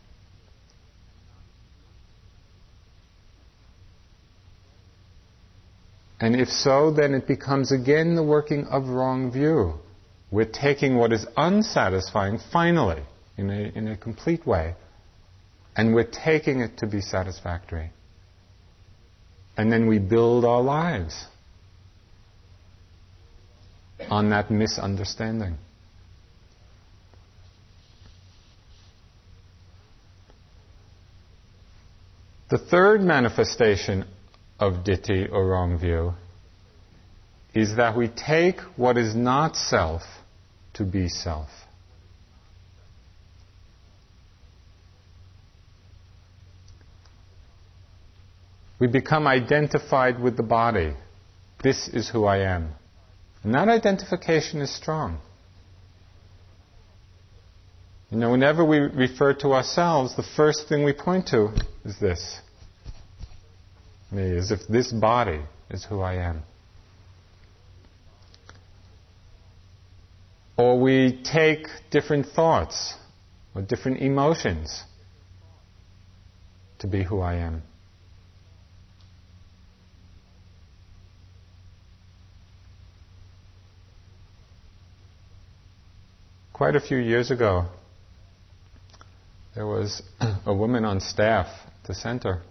And 6.20 6.38
if 6.38 6.48
so, 6.50 6.92
then 6.92 7.14
it 7.14 7.26
becomes 7.26 7.72
again 7.72 8.14
the 8.14 8.22
working 8.22 8.66
of 8.66 8.88
wrong 8.88 9.32
view. 9.32 9.74
We're 10.30 10.44
taking 10.44 10.96
what 10.96 11.12
is 11.12 11.26
unsatisfying 11.36 12.38
finally, 12.52 13.02
in 13.38 13.50
a, 13.50 13.72
in 13.74 13.88
a 13.88 13.96
complete 13.96 14.46
way, 14.46 14.74
and 15.74 15.94
we're 15.94 16.10
taking 16.10 16.60
it 16.60 16.78
to 16.78 16.86
be 16.86 17.00
satisfactory. 17.00 17.90
And 19.56 19.72
then 19.72 19.88
we 19.88 19.98
build 19.98 20.44
our 20.44 20.60
lives 20.60 21.26
on 24.10 24.30
that 24.30 24.50
misunderstanding. 24.50 25.56
The 32.50 32.58
third 32.58 33.00
manifestation 33.00 34.04
of 34.60 34.84
ditthi 34.84 35.32
or 35.32 35.48
wrong 35.48 35.78
view 35.78 36.12
is 37.54 37.76
that 37.76 37.96
we 37.96 38.08
take 38.08 38.60
what 38.76 38.96
is 38.96 39.14
not 39.14 39.56
self 39.56 40.02
to 40.74 40.84
be 40.84 41.08
self. 41.08 41.48
We 48.78 48.86
become 48.86 49.26
identified 49.26 50.20
with 50.20 50.36
the 50.36 50.42
body. 50.42 50.94
This 51.62 51.88
is 51.88 52.08
who 52.08 52.24
I 52.24 52.38
am. 52.54 52.70
And 53.42 53.54
that 53.54 53.68
identification 53.68 54.60
is 54.60 54.74
strong. 54.74 55.18
You 58.10 58.18
know, 58.18 58.30
whenever 58.30 58.64
we 58.64 58.78
refer 58.78 59.34
to 59.34 59.52
ourselves, 59.52 60.16
the 60.16 60.22
first 60.22 60.68
thing 60.68 60.84
we 60.84 60.92
point 60.92 61.28
to 61.28 61.52
is 61.84 61.98
this 61.98 62.40
me, 64.12 64.36
as 64.36 64.50
if 64.50 64.66
this 64.68 64.92
body 64.92 65.40
is 65.70 65.84
who 65.84 66.00
I 66.00 66.14
am. 66.14 66.42
Or 70.56 70.78
we 70.78 71.22
take 71.22 71.66
different 71.90 72.26
thoughts 72.26 72.94
or 73.54 73.62
different 73.62 74.02
emotions 74.02 74.82
to 76.80 76.86
be 76.86 77.02
who 77.02 77.20
I 77.20 77.36
am. 77.36 77.62
Quite 86.52 86.76
a 86.76 86.80
few 86.80 86.98
years 86.98 87.30
ago, 87.30 87.66
there 89.54 89.66
was 89.66 90.02
a 90.46 90.52
woman 90.54 90.84
on 90.84 91.00
staff 91.00 91.46
at 91.46 91.86
the 91.86 91.94
center 91.94 92.42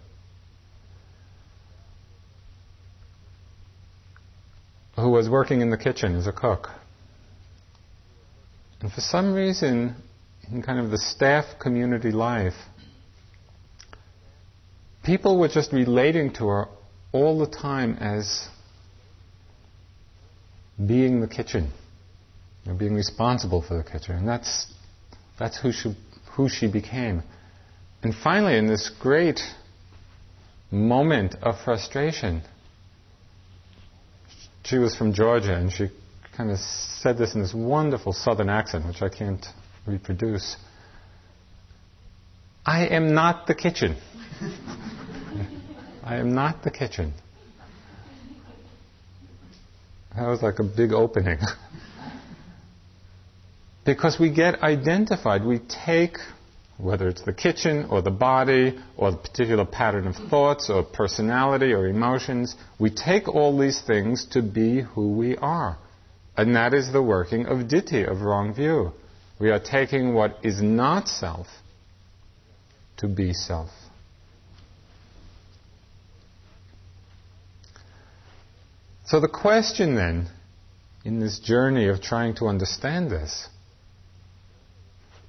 who 5.00 5.10
was 5.10 5.30
working 5.30 5.62
in 5.62 5.70
the 5.70 5.78
kitchen 5.78 6.16
as 6.16 6.28
a 6.28 6.32
cook. 6.32 6.70
And 8.82 8.92
for 8.92 9.02
some 9.02 9.34
reason, 9.34 9.96
in 10.52 10.62
kind 10.62 10.80
of 10.80 10.92
the 10.92 10.98
staff 10.98 11.46
community 11.60 12.12
life, 12.12 12.54
people 15.04 15.38
were 15.40 15.50
just 15.50 15.74
relating 15.74 16.34
to 16.34 16.48
her 16.48 16.68
all 17.12 17.40
the 17.40 17.48
time 17.48 17.96
as 17.96 18.48
being 20.78 21.20
the 21.20 21.28
kitchen, 21.28 21.72
know, 22.66 22.78
being 22.78 22.94
responsible 22.94 23.62
for 23.62 23.78
the 23.78 23.84
kitchen. 23.84 24.16
And 24.16 24.28
that's, 24.28 24.72
that's 25.38 25.60
who, 25.60 25.72
she, 25.72 25.96
who 26.32 26.48
she 26.48 26.72
became. 26.72 27.24
And 28.02 28.16
finally, 28.16 28.58
in 28.58 28.68
this 28.68 28.90
great 29.02 29.42
moment 30.72 31.36
of 31.42 31.56
frustration, 31.66 32.44
she 34.64 34.78
was 34.78 34.96
from 34.96 35.14
Georgia 35.14 35.56
and 35.56 35.72
she 35.72 35.90
kind 36.36 36.52
of 36.52 36.60
said 36.60 37.18
this 37.18 37.36
in 37.36 37.42
this 37.42 37.54
wonderful 37.54 38.14
southern 38.14 38.50
accent, 38.50 38.86
which 38.86 39.02
I 39.02 39.10
can't 39.10 39.46
reproduce. 39.86 40.58
I 42.66 42.88
am 42.88 43.14
not 43.14 43.48
the 43.48 43.56
kitchen. 43.56 43.98
I 46.04 46.16
am 46.16 46.34
not 46.34 46.64
the 46.64 46.72
kitchen. 46.72 47.14
That 50.16 50.28
was 50.28 50.42
like 50.42 50.60
a 50.60 50.64
big 50.64 50.92
opening. 50.92 51.40
because 53.86 54.20
we 54.20 54.30
get 54.32 54.62
identified. 54.62 55.44
We 55.44 55.60
take, 55.60 56.18
whether 56.80 57.10
it's 57.10 57.24
the 57.24 57.34
kitchen 57.34 57.86
or 57.90 58.02
the 58.02 58.10
body 58.10 58.80
or 58.96 59.12
the 59.12 59.18
particular 59.18 59.66
pattern 59.66 60.08
of 60.08 60.16
thoughts 60.30 60.70
or 60.70 60.82
personality 60.82 61.74
or 61.74 61.88
emotions, 61.88 62.56
we 62.80 62.90
take 62.90 63.28
all 63.28 63.58
these 63.58 63.82
things 63.82 64.26
to 64.32 64.42
be 64.42 64.82
who 64.82 65.10
we 65.10 65.36
are. 65.38 65.78
And 66.38 66.56
that 66.56 66.74
is 66.74 66.94
the 66.94 67.04
working 67.04 67.46
of 67.48 67.68
ditthi, 67.68 68.10
of 68.10 68.22
wrong 68.22 68.54
view. 68.54 68.94
We 69.40 69.50
are 69.52 69.60
taking 69.60 70.14
what 70.14 70.38
is 70.42 70.62
not 70.62 71.10
self 71.10 71.48
to 72.98 73.08
be 73.08 73.34
self. 73.34 73.70
So 79.06 79.20
the 79.20 79.28
question 79.28 79.96
then, 79.96 80.30
in 81.04 81.20
this 81.20 81.40
journey 81.40 81.90
of 81.90 82.02
trying 82.02 82.36
to 82.36 82.48
understand 82.48 83.10
this, 83.10 83.50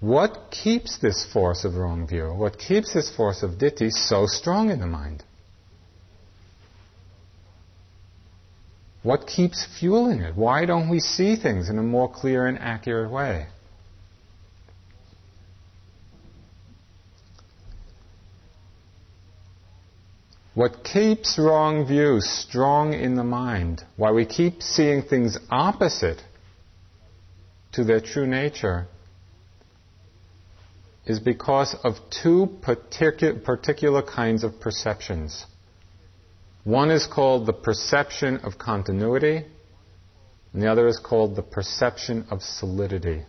what 0.00 0.50
keeps 0.50 0.96
this 0.98 1.26
force 1.30 1.64
of 1.64 1.74
wrong 1.74 2.06
view, 2.06 2.32
what 2.32 2.58
keeps 2.58 2.94
this 2.94 3.14
force 3.14 3.42
of 3.42 3.52
ditthi 3.52 3.90
so 3.90 4.26
strong 4.26 4.70
in 4.70 4.80
the 4.80 4.86
mind? 4.86 5.22
What 9.02 9.26
keeps 9.26 9.66
fueling 9.78 10.20
it? 10.20 10.36
Why 10.36 10.66
don't 10.66 10.88
we 10.88 11.00
see 11.00 11.36
things 11.36 11.68
in 11.70 11.78
a 11.78 11.82
more 11.82 12.10
clear 12.10 12.46
and 12.46 12.58
accurate 12.58 13.10
way? 13.10 13.46
What 20.54 20.84
keeps 20.84 21.38
wrong 21.38 21.86
views 21.86 22.28
strong 22.28 22.92
in 22.92 23.14
the 23.14 23.24
mind, 23.24 23.84
why 23.96 24.10
we 24.10 24.26
keep 24.26 24.62
seeing 24.62 25.02
things 25.02 25.38
opposite 25.48 26.22
to 27.72 27.84
their 27.84 28.00
true 28.00 28.26
nature, 28.26 28.86
is 31.10 31.18
because 31.18 31.74
of 31.82 31.96
two 32.10 32.48
particu- 32.62 33.42
particular 33.42 34.00
kinds 34.00 34.44
of 34.44 34.60
perceptions. 34.60 35.44
One 36.62 36.90
is 36.90 37.06
called 37.06 37.46
the 37.46 37.52
perception 37.52 38.38
of 38.38 38.58
continuity, 38.58 39.44
and 40.52 40.62
the 40.62 40.70
other 40.70 40.86
is 40.86 41.00
called 41.00 41.34
the 41.34 41.42
perception 41.42 42.26
of 42.30 42.42
solidity. 42.42 43.24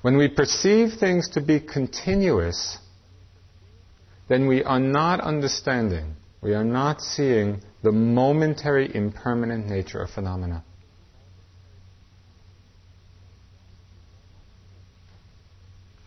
When 0.00 0.16
we 0.16 0.28
perceive 0.28 0.94
things 0.94 1.28
to 1.30 1.42
be 1.42 1.60
continuous, 1.60 2.78
then 4.28 4.48
we 4.48 4.64
are 4.64 4.80
not 4.80 5.20
understanding, 5.20 6.16
we 6.40 6.54
are 6.54 6.64
not 6.64 7.02
seeing 7.02 7.60
the 7.82 7.92
momentary 7.92 8.94
impermanent 8.94 9.66
nature 9.66 10.00
of 10.00 10.08
phenomena. 10.08 10.64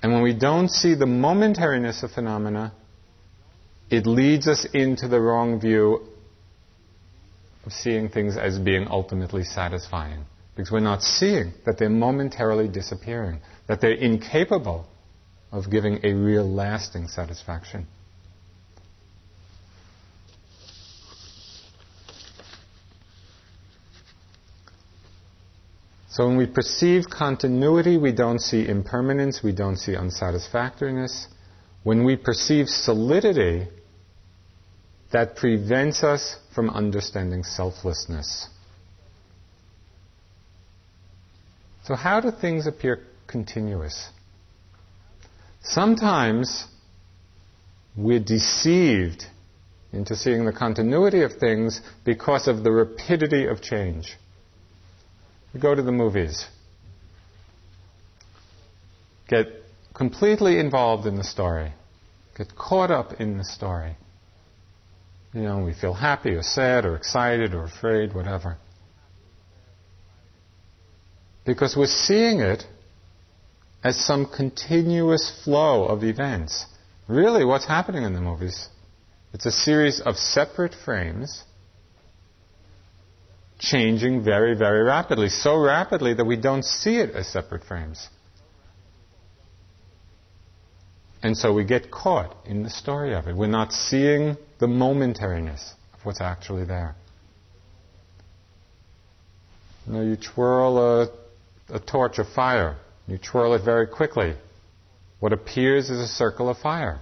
And 0.04 0.12
when 0.12 0.22
we 0.22 0.34
don't 0.34 0.68
see 0.68 0.96
the 0.96 1.06
momentariness 1.06 2.04
of 2.04 2.12
phenomena, 2.12 2.74
it 3.90 4.06
leads 4.06 4.50
us 4.50 4.68
into 4.74 5.08
the 5.08 5.22
wrong 5.22 5.62
view 5.62 6.02
of 7.66 7.72
seeing 7.72 8.10
things 8.10 8.36
as 8.36 8.60
being 8.60 8.88
ultimately 8.90 9.44
satisfying. 9.46 10.26
Because 10.56 10.72
we're 10.72 10.82
not 10.82 11.02
seeing 11.02 11.54
that 11.66 11.80
they're 11.80 11.90
momentarily 11.90 12.68
disappearing, 12.68 13.40
that 13.68 13.80
they're 13.80 13.94
incapable 13.94 14.86
of 15.54 15.72
giving 15.72 16.00
a 16.04 16.14
real 16.14 16.48
lasting 16.48 17.08
satisfaction. 17.08 17.88
So 26.14 26.28
when 26.28 26.38
we 26.38 26.46
perceive 26.46 27.10
continuity, 27.10 27.98
we 27.98 28.12
don't 28.12 28.38
see 28.38 28.68
impermanence, 28.68 29.42
we 29.42 29.52
don't 29.52 29.78
see 29.78 29.94
unsatisfactoriness. 29.94 31.26
When 31.82 32.04
we 32.04 32.18
perceive 32.18 32.70
solidity, 32.70 33.68
that 35.12 35.36
prevents 35.36 36.04
us 36.04 36.38
from 36.54 36.70
understanding 36.70 37.44
selflessness. 37.44 38.48
So, 41.86 41.96
how 41.96 42.20
do 42.20 42.30
things 42.30 42.68
appear 42.68 43.00
continuous? 43.26 44.10
Sometimes 45.64 46.68
we're 47.98 48.20
deceived 48.20 49.26
into 49.92 50.16
seeing 50.16 50.46
the 50.46 50.54
continuity 50.54 51.24
of 51.24 51.34
things 51.34 51.82
because 52.06 52.48
of 52.48 52.64
the 52.64 52.72
rapidity 52.72 53.48
of 53.48 53.64
change. 53.64 54.16
You 55.54 55.60
go 55.60 55.76
to 55.76 55.82
the 55.82 55.92
movies, 55.92 56.48
get 59.28 59.48
completely 59.94 60.60
involved 60.60 61.06
in 61.06 61.16
the 61.16 61.24
story, 61.24 61.74
get 62.36 62.56
caught 62.56 62.90
up 62.90 63.22
in 63.22 63.38
the 63.38 63.44
story. 63.44 63.96
You 65.32 65.42
know, 65.42 65.64
we 65.64 65.74
feel 65.74 65.94
happy 65.94 66.32
or 66.32 66.44
sad 66.44 66.86
or 66.86 66.96
excited 66.96 67.54
or 67.54 67.64
afraid, 67.66 68.14
whatever. 68.14 68.58
Because 71.46 71.76
we're 71.76 71.88
seeing 71.88 72.40
it 72.40 72.64
as 73.84 73.98
some 73.98 74.26
continuous 74.26 75.42
flow 75.44 75.86
of 75.86 76.04
events. 76.04 76.66
Really, 77.08 77.44
what's 77.44 77.66
happening 77.66 78.04
in 78.04 78.14
the 78.14 78.22
movies? 78.22 78.70
It's 79.34 79.46
a 79.46 79.52
series 79.52 80.00
of 80.00 80.16
separate 80.16 80.74
frames 80.74 81.44
changing 83.64 84.24
very, 84.24 84.56
very 84.56 84.84
rapidly. 84.84 85.30
So 85.30 85.58
rapidly 85.58 86.14
that 86.14 86.26
we 86.26 86.36
don't 86.36 86.64
see 86.64 86.98
it 86.98 87.12
as 87.12 87.28
separate 87.28 87.64
frames. 87.64 88.10
And 91.24 91.38
so 91.38 91.54
we 91.54 91.64
get 91.64 91.90
caught 91.90 92.36
in 92.46 92.64
the 92.64 92.70
story 92.70 93.16
of 93.16 93.28
it. 93.28 93.36
We're 93.36 93.48
not 93.48 93.72
seeing 93.72 94.36
the 94.60 94.68
momentariness 94.68 95.72
of 95.94 96.00
what's 96.04 96.20
actually 96.20 96.66
there. 96.66 96.96
You 99.88 99.94
know, 99.94 100.02
you 100.02 100.18
twirl 100.18 100.78
a, 100.78 101.10
a 101.70 101.80
torch 101.80 102.20
of 102.20 102.28
fire. 102.28 102.76
You 103.08 103.18
twirl 103.18 103.54
it 103.54 103.64
very 103.64 103.88
quickly. 103.88 104.36
What 105.22 105.32
appears 105.32 105.90
is 105.90 106.00
a 106.00 106.08
circle 106.08 106.50
of 106.50 106.58
fire. 106.58 107.00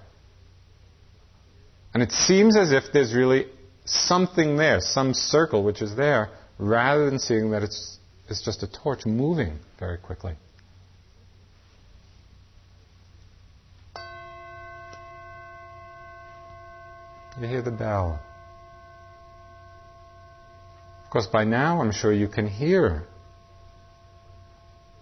And 1.95 2.03
it 2.03 2.11
seems 2.11 2.55
as 2.55 2.71
if 2.71 2.83
there's 2.93 3.15
really 3.15 3.47
something 3.85 4.57
there, 4.57 4.79
some 4.79 5.15
circle 5.15 5.63
which 5.63 5.81
is 5.81 5.95
there, 5.95 6.29
rather 6.61 7.09
than 7.09 7.17
seeing 7.17 7.51
that 7.51 7.63
it's, 7.63 7.97
it's 8.29 8.41
just 8.41 8.61
a 8.61 8.71
torch 8.71 9.05
moving 9.05 9.59
very 9.79 9.97
quickly. 9.97 10.33
You 17.39 17.47
hear 17.47 17.63
the 17.63 17.71
bell. 17.71 18.21
Of 21.03 21.09
course, 21.09 21.25
by 21.25 21.43
now 21.43 21.81
I'm 21.81 21.91
sure 21.91 22.13
you 22.13 22.27
can 22.27 22.47
hear 22.47 23.07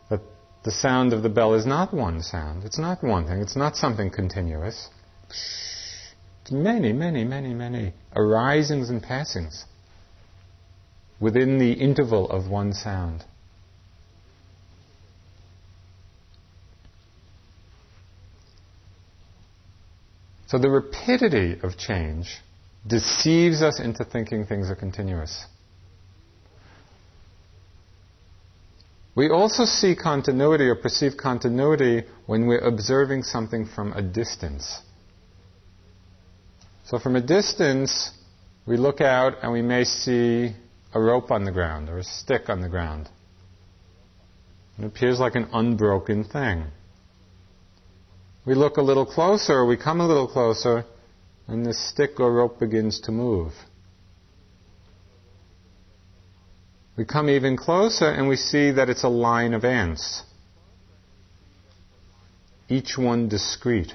that 0.10 0.22
the 0.64 0.72
sound 0.72 1.12
of 1.12 1.22
the 1.22 1.30
bell 1.30 1.56
is 1.56 1.66
not 1.66 1.94
one 1.94 2.24
sound. 2.24 2.64
It's 2.64 2.80
not 2.80 3.04
one 3.04 3.28
thing. 3.28 3.42
It's 3.42 3.58
not 3.58 3.76
something 3.76 4.10
continuous. 4.10 4.88
It's 5.30 6.52
many, 6.52 6.94
many, 6.94 7.26
many, 7.26 7.54
many 7.54 7.94
arisings 8.16 8.90
and 8.90 9.04
passings 9.04 9.66
within 11.20 11.58
the 11.58 11.74
interval 11.74 12.30
of 12.30 12.50
one 12.50 12.74
sound. 12.74 13.24
So 20.48 20.58
the 20.58 20.70
rapidity 20.70 21.60
of 21.62 21.78
change 21.78 22.40
deceives 22.88 23.62
us 23.62 23.80
into 23.80 24.04
thinking 24.04 24.46
things 24.46 24.72
are 24.72 24.76
continuous. 24.76 25.46
We 29.14 29.30
also 29.30 29.66
see 29.66 29.96
continuity 29.96 30.64
or 30.66 30.76
perceive 30.76 31.18
continuity 31.18 32.04
when 32.26 32.48
we're 32.48 32.66
observing 32.66 33.24
something 33.24 33.66
from 33.68 33.94
a 33.94 34.02
distance. 34.02 34.82
So 36.86 36.98
from 36.98 37.16
a 37.16 37.22
distance, 37.22 38.12
we 38.66 38.78
look 38.78 39.02
out 39.02 39.34
and 39.44 39.52
we 39.52 39.62
may 39.62 39.84
see 39.84 40.56
a 40.94 41.00
rope 41.00 41.32
on 41.32 41.44
the 41.44 41.52
ground 41.52 41.90
or 41.90 42.00
a 42.00 42.04
stick 42.04 42.50
on 42.50 42.62
the 42.62 42.70
ground. 42.70 43.10
It 44.78 44.86
appears 44.86 45.20
like 45.20 45.36
an 45.36 45.50
unbroken 45.54 46.24
thing. 46.24 46.66
We 48.46 48.56
look 48.56 48.78
a 48.78 48.82
little 48.82 49.06
closer, 49.06 49.66
we 49.66 49.78
come 49.78 50.00
a 50.02 50.08
little 50.08 50.28
closer, 50.28 50.86
and 51.48 51.66
the 51.66 51.74
stick 51.74 52.20
or 52.20 52.32
rope 52.32 52.60
begins 52.60 53.00
to 53.02 53.12
move. 53.12 53.54
We 56.96 57.06
come 57.06 57.30
even 57.30 57.58
closer 57.58 58.06
and 58.06 58.28
we 58.28 58.36
see 58.36 58.72
that 58.72 58.90
it's 58.90 59.04
a 59.04 59.10
line 59.10 59.54
of 59.54 59.64
ants, 59.64 60.24
each 62.68 62.98
one 62.98 63.30
discrete. 63.30 63.94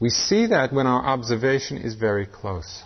We 0.00 0.10
see 0.10 0.46
that 0.46 0.72
when 0.72 0.86
our 0.86 1.04
observation 1.04 1.78
is 1.78 1.94
very 1.94 2.26
close. 2.26 2.82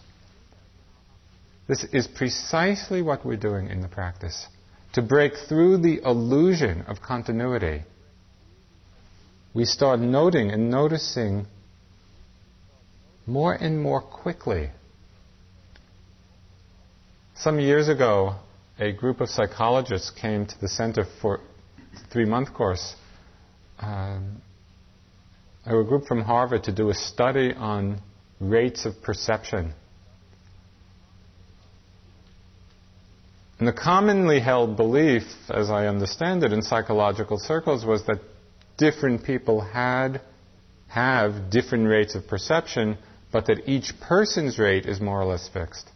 This 1.70 1.84
is 1.92 2.08
precisely 2.08 3.00
what 3.00 3.24
we're 3.24 3.36
doing 3.36 3.68
in 3.68 3.80
the 3.80 3.86
practice. 3.86 4.48
To 4.94 5.02
break 5.02 5.34
through 5.48 5.78
the 5.78 6.00
illusion 6.04 6.82
of 6.88 7.00
continuity 7.00 7.84
we 9.54 9.64
start 9.64 10.00
noting 10.00 10.50
and 10.50 10.68
noticing 10.68 11.46
more 13.24 13.54
and 13.54 13.80
more 13.80 14.00
quickly. 14.00 14.70
Some 17.36 17.60
years 17.60 17.88
ago, 17.88 18.34
a 18.80 18.90
group 18.90 19.20
of 19.20 19.28
psychologists 19.28 20.10
came 20.10 20.46
to 20.46 20.60
the 20.60 20.68
center 20.68 21.06
for 21.20 21.36
a 21.36 22.10
three 22.12 22.24
month 22.24 22.52
course. 22.52 22.96
Um, 23.78 24.42
a 25.64 25.70
group 25.84 26.06
from 26.06 26.22
Harvard 26.22 26.64
to 26.64 26.72
do 26.72 26.90
a 26.90 26.94
study 26.94 27.52
on 27.54 28.00
rates 28.40 28.86
of 28.86 29.00
perception. 29.02 29.74
And 33.60 33.68
the 33.68 33.74
commonly 33.74 34.40
held 34.40 34.78
belief, 34.78 35.22
as 35.50 35.68
I 35.68 35.86
understand 35.86 36.42
it 36.44 36.52
in 36.52 36.62
psychological 36.62 37.38
circles, 37.38 37.84
was 37.84 38.02
that 38.06 38.18
different 38.78 39.22
people 39.22 39.60
had 39.60 40.22
have 40.88 41.50
different 41.50 41.86
rates 41.86 42.14
of 42.14 42.26
perception, 42.26 42.96
but 43.30 43.46
that 43.48 43.68
each 43.68 43.92
person's 44.00 44.58
rate 44.58 44.86
is 44.86 44.98
more 44.98 45.20
or 45.20 45.26
less 45.26 45.46
fixed. 45.46 45.90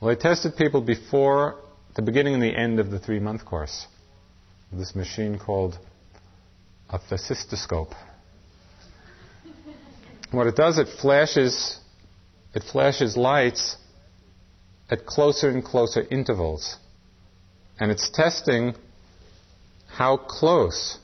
Well, 0.00 0.10
I 0.10 0.14
tested 0.14 0.56
people 0.56 0.80
before 0.80 1.56
the 1.94 2.00
beginning 2.00 2.32
and 2.32 2.42
the 2.42 2.56
end 2.56 2.80
of 2.80 2.90
the 2.90 2.98
three 2.98 3.20
month 3.20 3.44
course. 3.44 3.86
This 4.72 4.94
machine 4.94 5.38
called 5.38 5.78
a 6.88 6.98
tachistoscope. 6.98 7.92
what 10.30 10.46
it 10.46 10.56
does, 10.56 10.78
it 10.78 10.88
flashes, 11.02 11.78
it 12.54 12.62
flashes 12.62 13.14
lights 13.14 13.76
at 14.90 15.06
closer 15.06 15.48
and 15.48 15.64
closer 15.64 16.04
intervals. 16.10 16.76
And 17.78 17.90
it's 17.90 18.10
testing 18.10 18.74
how 19.88 20.16
close 20.16 20.98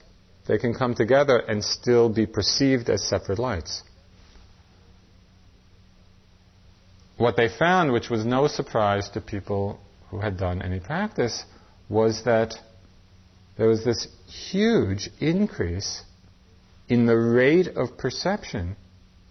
they 0.46 0.58
can 0.58 0.74
come 0.74 0.94
together 0.94 1.38
and 1.38 1.64
still 1.64 2.08
be 2.08 2.26
perceived 2.26 2.90
as 2.90 3.02
separate 3.04 3.38
lights. 3.38 3.82
What 7.16 7.36
they 7.36 7.48
found, 7.48 7.92
which 7.92 8.10
was 8.10 8.24
no 8.26 8.46
surprise 8.46 9.08
to 9.10 9.20
people 9.20 9.80
who 10.10 10.20
had 10.20 10.36
done 10.36 10.60
any 10.60 10.80
practice, 10.80 11.44
was 11.88 12.24
that 12.24 12.54
there 13.56 13.68
was 13.68 13.84
this 13.84 14.06
huge 14.26 15.08
increase 15.18 16.02
in 16.88 17.06
the 17.06 17.16
rate 17.16 17.68
of 17.68 17.96
perception 17.96 18.76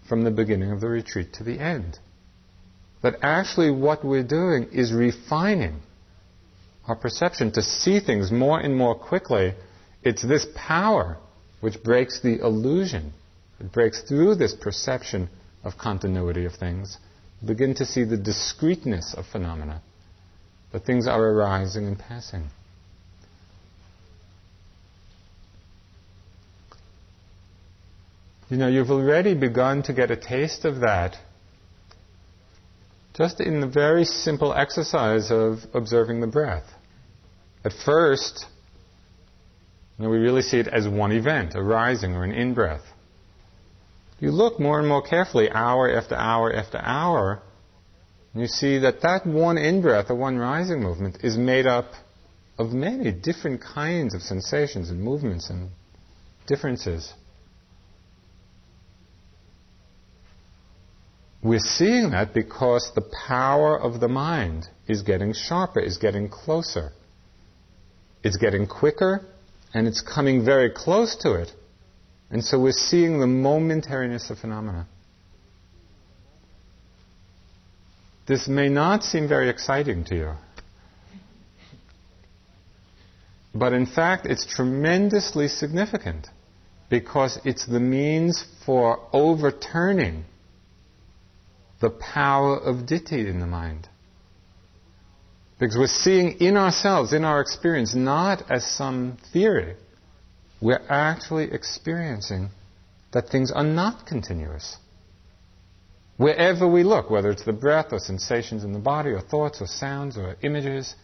from 0.08 0.24
the 0.24 0.30
beginning 0.30 0.72
of 0.72 0.80
the 0.80 0.88
retreat 0.88 1.34
to 1.34 1.44
the 1.44 1.60
end. 1.60 1.98
That 3.02 3.16
actually 3.22 3.70
what 3.70 4.04
we're 4.04 4.22
doing 4.22 4.68
is 4.72 4.92
refining 4.92 5.80
our 6.86 6.96
perception 6.96 7.52
to 7.52 7.62
see 7.62 8.00
things 8.00 8.30
more 8.30 8.58
and 8.60 8.76
more 8.76 8.94
quickly 8.94 9.54
it's 10.02 10.22
this 10.22 10.46
power 10.54 11.16
which 11.60 11.82
breaks 11.82 12.20
the 12.20 12.38
illusion. 12.38 13.12
It 13.58 13.72
breaks 13.72 14.02
through 14.02 14.36
this 14.36 14.54
perception 14.54 15.28
of 15.64 15.76
continuity 15.76 16.44
of 16.44 16.54
things. 16.54 16.96
begin 17.44 17.74
to 17.74 17.84
see 17.84 18.04
the 18.04 18.16
discreteness 18.16 19.14
of 19.14 19.26
phenomena. 19.26 19.82
That 20.72 20.84
things 20.84 21.08
are 21.08 21.20
arising 21.20 21.86
and 21.86 21.98
passing. 21.98 22.44
You 28.48 28.58
know, 28.58 28.68
you've 28.68 28.92
already 28.92 29.34
begun 29.34 29.82
to 29.84 29.92
get 29.92 30.12
a 30.12 30.16
taste 30.16 30.64
of 30.64 30.80
that 30.80 31.16
just 33.16 33.40
in 33.40 33.60
the 33.60 33.66
very 33.66 34.04
simple 34.04 34.52
exercise 34.52 35.30
of 35.30 35.60
observing 35.72 36.20
the 36.20 36.26
breath. 36.26 36.66
At 37.64 37.72
first, 37.72 38.46
and 39.98 40.10
we 40.10 40.18
really 40.18 40.42
see 40.42 40.58
it 40.58 40.68
as 40.68 40.86
one 40.86 41.12
event, 41.12 41.54
a 41.54 41.62
rising 41.62 42.14
or 42.14 42.24
an 42.24 42.32
in 42.32 42.52
breath. 42.52 42.84
You 44.20 44.30
look 44.30 44.60
more 44.60 44.78
and 44.78 44.88
more 44.88 45.02
carefully, 45.02 45.50
hour 45.50 45.90
after 45.90 46.14
hour 46.14 46.52
after 46.52 46.78
hour, 46.78 47.42
and 48.32 48.42
you 48.42 48.48
see 48.48 48.78
that 48.78 49.00
that 49.00 49.26
one 49.26 49.56
in 49.56 49.80
breath, 49.80 50.10
or 50.10 50.14
one 50.14 50.36
rising 50.36 50.82
movement, 50.82 51.18
is 51.24 51.38
made 51.38 51.66
up 51.66 51.92
of 52.58 52.72
many 52.72 53.12
different 53.12 53.62
kinds 53.62 54.14
of 54.14 54.22
sensations 54.22 54.90
and 54.90 55.00
movements 55.00 55.48
and 55.48 55.70
differences. 56.46 57.12
We're 61.46 61.60
seeing 61.60 62.10
that 62.10 62.34
because 62.34 62.90
the 62.96 63.08
power 63.28 63.80
of 63.80 64.00
the 64.00 64.08
mind 64.08 64.66
is 64.88 65.02
getting 65.02 65.32
sharper, 65.32 65.78
is 65.78 65.96
getting 65.96 66.28
closer. 66.28 66.90
It's 68.24 68.36
getting 68.36 68.66
quicker, 68.66 69.24
and 69.72 69.86
it's 69.86 70.00
coming 70.00 70.44
very 70.44 70.70
close 70.70 71.14
to 71.20 71.34
it. 71.34 71.52
And 72.32 72.44
so 72.44 72.58
we're 72.58 72.72
seeing 72.72 73.20
the 73.20 73.26
momentariness 73.26 74.28
of 74.28 74.40
phenomena. 74.40 74.88
This 78.26 78.48
may 78.48 78.68
not 78.68 79.04
seem 79.04 79.28
very 79.28 79.48
exciting 79.48 80.02
to 80.06 80.16
you. 80.16 80.32
But 83.54 83.72
in 83.72 83.86
fact, 83.86 84.26
it's 84.26 84.44
tremendously 84.44 85.46
significant 85.46 86.26
because 86.90 87.38
it's 87.44 87.66
the 87.66 87.78
means 87.78 88.44
for 88.64 88.98
overturning 89.12 90.24
the 91.80 91.90
power 91.90 92.56
of 92.56 92.86
ditthi 92.86 93.28
in 93.28 93.40
the 93.40 93.46
mind. 93.46 93.88
Because 95.58 95.76
we're 95.76 95.86
seeing 95.86 96.32
in 96.40 96.56
ourselves, 96.56 97.12
in 97.12 97.24
our 97.24 97.40
experience, 97.40 97.94
not 97.94 98.50
as 98.50 98.66
some 98.66 99.16
theory. 99.32 99.76
We're 100.60 100.84
actually 100.88 101.50
experiencing 101.52 102.50
that 103.12 103.28
things 103.28 103.50
are 103.50 103.64
not 103.64 104.06
continuous. 104.06 104.76
Wherever 106.18 106.66
we 106.66 106.82
look, 106.82 107.10
whether 107.10 107.30
it's 107.30 107.44
the 107.44 107.52
breath 107.52 107.92
or 107.92 107.98
sensations 107.98 108.64
in 108.64 108.72
the 108.72 108.78
body 108.78 109.10
or 109.10 109.20
thoughts 109.20 109.60
or 109.60 109.66
sounds 109.66 110.16
or 110.16 110.36
images, 110.42 110.94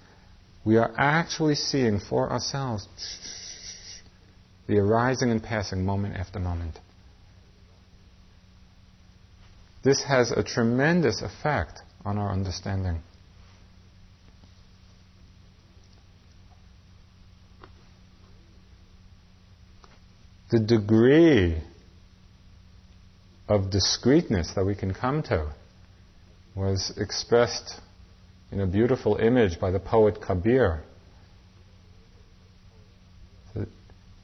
we 0.64 0.76
are 0.76 0.92
actually 0.96 1.54
seeing 1.54 2.00
for 2.00 2.30
ourselves 2.30 2.88
the 4.66 4.78
arising 4.78 5.30
and 5.30 5.42
passing 5.42 5.84
moment 5.84 6.16
after 6.16 6.38
moment. 6.38 6.78
This 9.82 10.02
has 10.04 10.30
a 10.30 10.42
tremendous 10.42 11.22
effect 11.22 11.80
on 12.04 12.18
our 12.18 12.30
understanding. 12.30 13.02
the 20.52 20.60
degree 20.60 21.56
of 23.48 23.70
discreteness 23.70 24.52
that 24.54 24.66
we 24.66 24.74
can 24.74 24.92
come 24.92 25.22
to 25.22 25.50
was 26.54 26.92
expressed 26.98 27.80
in 28.52 28.60
a 28.60 28.66
beautiful 28.66 29.16
image 29.16 29.58
by 29.58 29.70
the 29.70 29.80
poet 29.80 30.20
Kabir. 30.20 30.82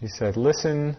He 0.01 0.09
said, 0.09 0.37
Listen 0.37 0.99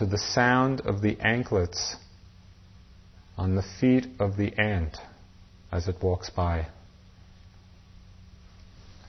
to 0.00 0.06
the 0.06 0.16
sound 0.16 0.80
of 0.86 1.02
the 1.02 1.18
anklets 1.20 1.94
on 3.36 3.54
the 3.54 3.62
feet 3.78 4.06
of 4.18 4.38
the 4.38 4.58
ant 4.58 4.96
as 5.70 5.88
it 5.88 5.96
walks 6.02 6.30
by. 6.30 6.66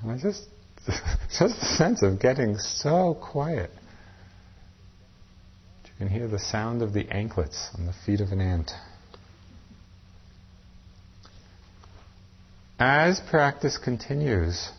And 0.01 0.11
I 0.11 0.17
just, 0.17 0.43
just 0.85 1.61
the 1.61 1.65
sense 1.77 2.03
of 2.03 2.19
getting 2.19 2.57
so 2.57 3.13
quiet. 3.13 3.71
You 5.85 5.91
can 5.97 6.09
hear 6.09 6.27
the 6.27 6.39
sound 6.39 6.81
of 6.81 6.91
the 6.91 7.09
anklets 7.09 7.69
on 7.77 7.85
the 7.85 7.93
feet 8.05 8.19
of 8.19 8.33
an 8.33 8.41
ant. 8.41 8.71
As 12.77 13.21
practice 13.29 13.77
continues, 13.77 14.71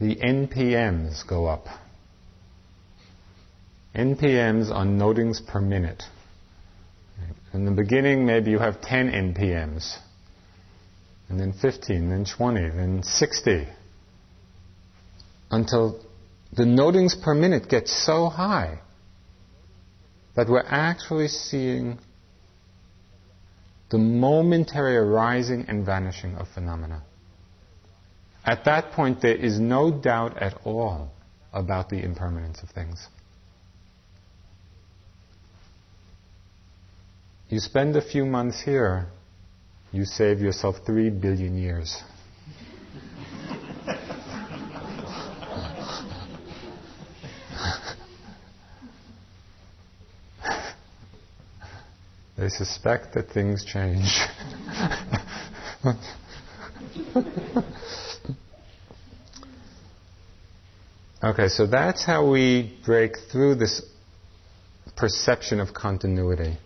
the 0.00 0.16
NPMs 0.16 1.26
go 1.26 1.46
up. 1.46 1.66
NPMs 3.94 4.70
on 4.70 4.98
notings 4.98 5.40
per 5.40 5.60
minute. 5.60 6.02
In 7.54 7.64
the 7.64 7.70
beginning, 7.70 8.26
maybe 8.26 8.50
you 8.50 8.58
have 8.58 8.82
10 8.82 9.10
NPMs, 9.10 9.96
and 11.30 11.40
then 11.40 11.54
15, 11.54 12.10
then 12.10 12.26
20, 12.26 12.60
then 12.70 13.02
60, 13.02 13.66
until 15.50 16.04
the 16.54 16.66
notings 16.66 17.14
per 17.14 17.34
minute 17.34 17.68
get 17.68 17.88
so 17.88 18.28
high 18.28 18.80
that 20.34 20.48
we're 20.48 20.66
actually 20.66 21.28
seeing 21.28 21.98
the 23.90 23.98
momentary 23.98 24.96
arising 24.96 25.64
and 25.68 25.86
vanishing 25.86 26.34
of 26.34 26.46
phenomena. 26.48 27.02
At 28.46 28.64
that 28.66 28.92
point, 28.92 29.20
there 29.20 29.34
is 29.34 29.58
no 29.58 29.90
doubt 29.90 30.38
at 30.40 30.54
all 30.64 31.10
about 31.52 31.88
the 31.88 32.00
impermanence 32.00 32.62
of 32.62 32.68
things. 32.70 33.08
You 37.48 37.58
spend 37.58 37.96
a 37.96 38.02
few 38.02 38.24
months 38.24 38.62
here, 38.62 39.08
you 39.90 40.04
save 40.04 40.38
yourself 40.40 40.76
three 40.86 41.10
billion 41.10 41.58
years. 41.58 42.00
they 52.38 52.48
suspect 52.48 53.14
that 53.14 53.30
things 53.30 53.64
change. 53.64 54.20
okay, 61.24 61.48
so 61.48 61.66
that's 61.66 62.04
how 62.04 62.30
we 62.30 62.78
break 62.84 63.16
through 63.32 63.54
this 63.54 63.80
perception 64.96 65.60
of 65.60 65.72
continuity 65.72 66.58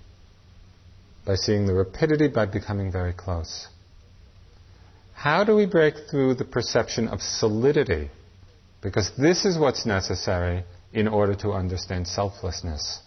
by 1.24 1.36
seeing 1.36 1.66
the 1.66 1.74
rapidity, 1.74 2.26
by 2.28 2.46
becoming 2.46 2.90
very 2.90 3.12
close. 3.12 3.68
How 5.14 5.44
do 5.44 5.54
we 5.54 5.66
break 5.66 5.94
through 6.10 6.34
the 6.34 6.44
perception 6.44 7.06
of 7.08 7.20
solidity? 7.20 8.10
Because 8.82 9.12
this 9.18 9.44
is 9.44 9.58
what's 9.58 9.84
necessary 9.86 10.64
in 10.92 11.06
order 11.06 11.36
to 11.36 11.52
understand 11.52 12.08
selflessness. 12.08 13.00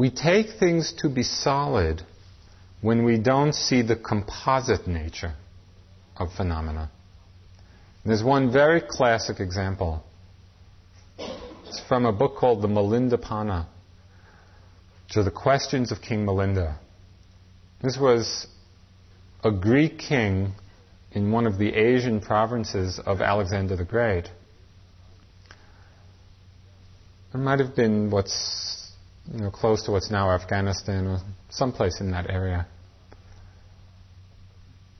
We 0.00 0.10
take 0.10 0.58
things 0.58 0.94
to 1.02 1.10
be 1.10 1.22
solid 1.22 2.00
when 2.80 3.04
we 3.04 3.18
don't 3.18 3.52
see 3.52 3.82
the 3.82 3.96
composite 3.96 4.86
nature 4.86 5.34
of 6.16 6.32
phenomena. 6.32 6.90
There's 8.06 8.24
one 8.24 8.50
very 8.50 8.80
classic 8.80 9.40
example 9.40 10.02
it's 11.18 11.82
from 11.86 12.06
a 12.06 12.14
book 12.14 12.36
called 12.36 12.62
the 12.62 12.68
Milindapanha, 12.68 13.66
which 15.04 15.18
are 15.18 15.22
the 15.22 15.30
questions 15.30 15.92
of 15.92 16.00
King 16.00 16.24
Milinda. 16.24 16.78
This 17.82 17.98
was 18.00 18.46
a 19.44 19.50
Greek 19.50 19.98
king 19.98 20.52
in 21.12 21.30
one 21.30 21.46
of 21.46 21.58
the 21.58 21.74
Asian 21.74 22.22
provinces 22.22 22.98
of 23.04 23.20
Alexander 23.20 23.76
the 23.76 23.84
Great. 23.84 24.30
It 27.34 27.36
might 27.36 27.58
have 27.58 27.76
been 27.76 28.10
what's 28.10 28.69
you 29.32 29.40
know, 29.40 29.50
close 29.50 29.82
to 29.84 29.92
what's 29.92 30.10
now 30.10 30.30
Afghanistan 30.30 31.06
or 31.06 31.18
someplace 31.48 32.00
in 32.00 32.10
that 32.12 32.28
area. 32.30 32.66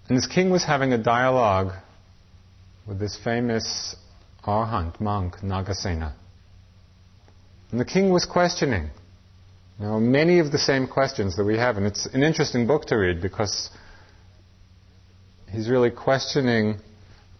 And 0.08 0.18
this 0.18 0.26
king 0.26 0.50
was 0.50 0.64
having 0.64 0.92
a 0.92 0.98
dialogue 0.98 1.72
with 2.86 2.98
this 2.98 3.16
famous 3.22 3.94
arhat 4.44 5.00
monk, 5.00 5.36
Nagasena. 5.36 6.12
And 7.70 7.80
the 7.80 7.84
king 7.84 8.10
was 8.10 8.24
questioning. 8.24 8.90
You 9.78 9.86
know, 9.86 10.00
many 10.00 10.40
of 10.40 10.50
the 10.52 10.58
same 10.58 10.86
questions 10.86 11.36
that 11.36 11.44
we 11.44 11.56
have. 11.56 11.76
And 11.76 11.86
it's 11.86 12.06
an 12.06 12.22
interesting 12.22 12.66
book 12.66 12.86
to 12.86 12.96
read 12.96 13.22
because 13.22 13.70
he's 15.48 15.68
really 15.68 15.90
questioning 15.90 16.80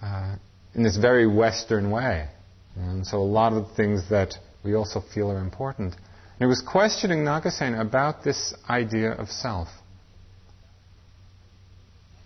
uh, 0.01 0.37
in 0.75 0.83
this 0.83 0.97
very 0.97 1.27
Western 1.27 1.91
way. 1.91 2.29
And 2.77 3.07
so 3.07 3.19
a 3.19 3.25
lot 3.25 3.53
of 3.53 3.69
the 3.69 3.75
things 3.75 4.09
that 4.11 4.35
we 4.65 4.75
also 4.75 5.03
feel 5.13 5.31
are 5.31 5.41
important. 5.41 5.95
He 6.41 6.47
was 6.47 6.63
questioning 6.63 7.19
Nagasena 7.19 7.83
about 7.83 8.25
this 8.25 8.55
idea 8.69 9.13
of 9.13 9.29
self. 9.29 9.69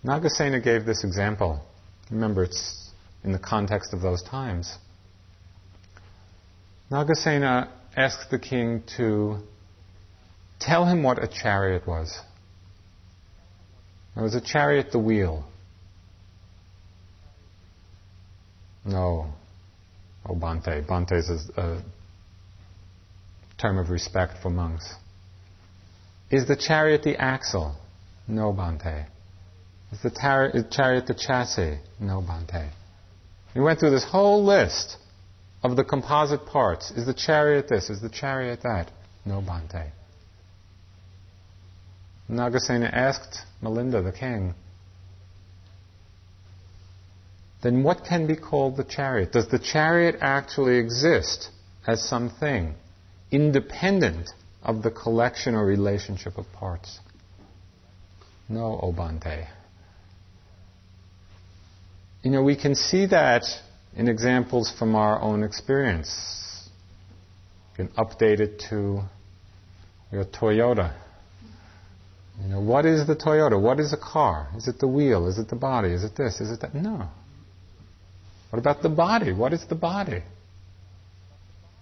Nagasena 0.05 0.63
gave 0.63 0.87
this 0.87 1.03
example. 1.03 1.61
Remember, 2.13 2.45
it's 2.45 2.91
in 3.25 3.33
the 3.33 3.41
context 3.41 3.93
of 3.93 4.03
those 4.03 4.23
times. 4.23 4.79
Nagasena 6.93 7.69
asked 7.97 8.31
the 8.31 8.39
king 8.39 8.85
to 8.97 9.39
tell 10.61 10.87
him 10.87 11.03
what 11.03 11.21
a 11.21 11.27
chariot 11.27 11.85
was. 11.85 12.17
It 14.17 14.21
was 14.21 14.37
a 14.37 14.41
chariot 14.41 14.93
the 14.93 15.01
wheel. 15.01 15.45
No. 18.85 19.33
Oh, 20.25 20.35
Bhante. 20.37 20.87
Bhante 20.87 21.19
is 21.19 21.51
a 21.57 21.83
term 23.65 23.79
of 23.79 23.89
respect 23.89 24.35
for 24.43 24.51
monks. 24.51 24.93
Is 26.31 26.47
the 26.47 26.55
chariot 26.55 27.03
the 27.03 27.17
axle? 27.17 27.75
No, 28.29 28.53
Bhante. 28.53 29.07
Is 29.91 30.03
the 30.03 30.11
tar- 30.11 30.53
chariot 30.71 31.07
the 31.07 31.15
chassis? 31.15 31.79
No, 31.99 32.21
Bhante. 32.21 32.69
He 33.55 33.61
went 33.61 33.81
through 33.81 33.93
this 33.93 34.05
whole 34.05 34.45
list 34.45 34.99
of 35.63 35.77
the 35.77 35.85
composite 35.85 36.45
parts. 36.45 36.91
Is 36.91 37.07
the 37.07 37.15
chariot 37.15 37.67
this? 37.69 37.89
Is 37.89 38.03
the 38.03 38.11
chariot 38.11 38.61
that? 38.65 38.91
No, 39.25 39.41
Bhante. 39.41 39.91
Nagasena 42.29 42.93
asked 42.93 43.39
Milinda, 43.63 44.05
the 44.05 44.13
king, 44.13 44.53
then 47.63 47.83
what 47.83 48.05
can 48.07 48.27
be 48.27 48.37
called 48.37 48.77
the 48.77 48.85
chariot? 48.85 49.33
Does 49.33 49.49
the 49.49 49.59
chariot 49.59 50.17
actually 50.21 50.77
exist 50.77 51.49
as 51.87 52.07
something 52.07 52.75
independent 53.31 54.31
of 54.63 54.83
the 54.83 54.91
collection 54.91 55.55
or 55.55 55.65
relationship 55.65 56.39
of 56.39 56.51
parts? 56.53 57.01
No, 58.49 58.79
O 58.83 58.93
Bhante. 58.93 59.47
You 62.23 62.31
know, 62.31 62.43
we 62.43 62.57
can 62.57 62.75
see 62.75 63.07
that 63.07 63.45
in 63.97 64.09
examples 64.09 64.73
from 64.79 64.95
our 64.95 65.21
own 65.21 65.43
experience. 65.43 66.69
You 67.73 67.87
can 67.87 67.95
update 67.97 68.41
it 68.41 68.63
to 68.71 69.03
your 70.11 70.25
Toyota. 70.25 70.95
You 72.43 72.49
know, 72.49 72.61
what 72.61 72.87
is 72.87 73.07
the 73.07 73.15
Toyota? 73.15 73.61
What 73.61 73.79
is 73.79 73.93
a 73.93 73.97
car? 73.97 74.49
Is 74.57 74.69
it 74.69 74.79
the 74.79 74.89
wheel? 74.89 75.29
Is 75.29 75.39
it 75.39 75.49
the 75.49 75.57
body? 75.57 75.93
Is 75.93 76.03
it 76.03 76.17
this? 76.17 76.41
Is 76.41 76.51
it 76.51 76.61
that? 76.61 76.75
No. 76.75 77.09
What 78.51 78.59
about 78.59 78.83
the 78.83 78.89
body? 78.89 79.33
What 79.33 79.53
is 79.53 79.65
the 79.69 79.75
body? 79.75 80.23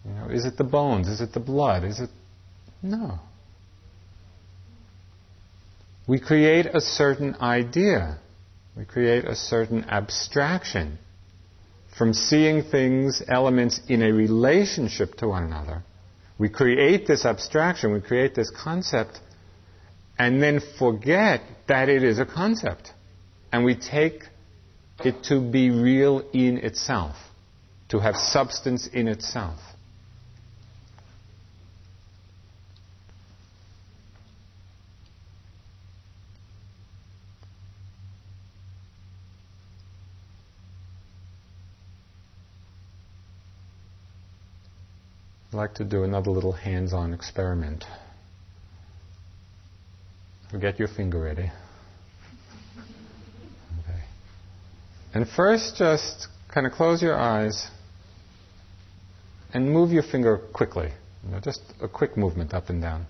You 0.04 0.12
know, 0.12 0.28
is 0.30 0.44
it 0.44 0.56
the 0.56 0.64
bones? 0.64 1.08
Is 1.08 1.20
it 1.20 1.32
the 1.32 1.40
blood? 1.40 1.84
Is 1.84 2.00
it 2.00 2.10
no. 2.82 3.20
We 6.08 6.18
create 6.18 6.66
a 6.66 6.80
certain 6.80 7.36
idea. 7.36 8.18
We 8.76 8.84
create 8.84 9.24
a 9.24 9.36
certain 9.36 9.84
abstraction 9.84 10.98
from 11.96 12.14
seeing 12.14 12.62
things, 12.62 13.22
elements 13.28 13.80
in 13.88 14.02
a 14.02 14.12
relationship 14.12 15.14
to 15.16 15.28
one 15.28 15.44
another. 15.44 15.84
We 16.38 16.48
create 16.48 17.06
this 17.06 17.24
abstraction, 17.24 17.92
we 17.92 18.00
create 18.00 18.34
this 18.34 18.50
concept, 18.50 19.20
and 20.18 20.42
then 20.42 20.60
forget 20.78 21.42
that 21.68 21.88
it 21.88 22.02
is 22.02 22.18
a 22.18 22.26
concept. 22.26 22.90
And 23.52 23.64
we 23.64 23.76
take 23.76 24.24
it 25.04 25.22
to 25.24 25.40
be 25.40 25.70
real 25.70 26.24
in 26.32 26.58
itself, 26.58 27.16
to 27.90 28.00
have 28.00 28.16
substance 28.16 28.88
in 28.92 29.06
itself. 29.06 29.60
Like 45.62 45.74
to 45.74 45.84
do 45.84 46.02
another 46.02 46.32
little 46.32 46.50
hands 46.50 46.92
on 46.92 47.14
experiment. 47.14 47.84
Get 50.60 50.80
your 50.80 50.88
finger 50.88 51.20
ready. 51.20 51.52
Okay. 53.78 54.00
And 55.14 55.28
first, 55.28 55.76
just 55.76 56.26
kind 56.52 56.66
of 56.66 56.72
close 56.72 57.00
your 57.00 57.16
eyes 57.16 57.68
and 59.54 59.70
move 59.70 59.92
your 59.92 60.02
finger 60.02 60.38
quickly. 60.52 60.90
You 61.24 61.30
know, 61.30 61.38
just 61.38 61.60
a 61.80 61.88
quick 61.88 62.16
movement 62.16 62.52
up 62.52 62.68
and 62.68 62.82
down. 62.82 63.06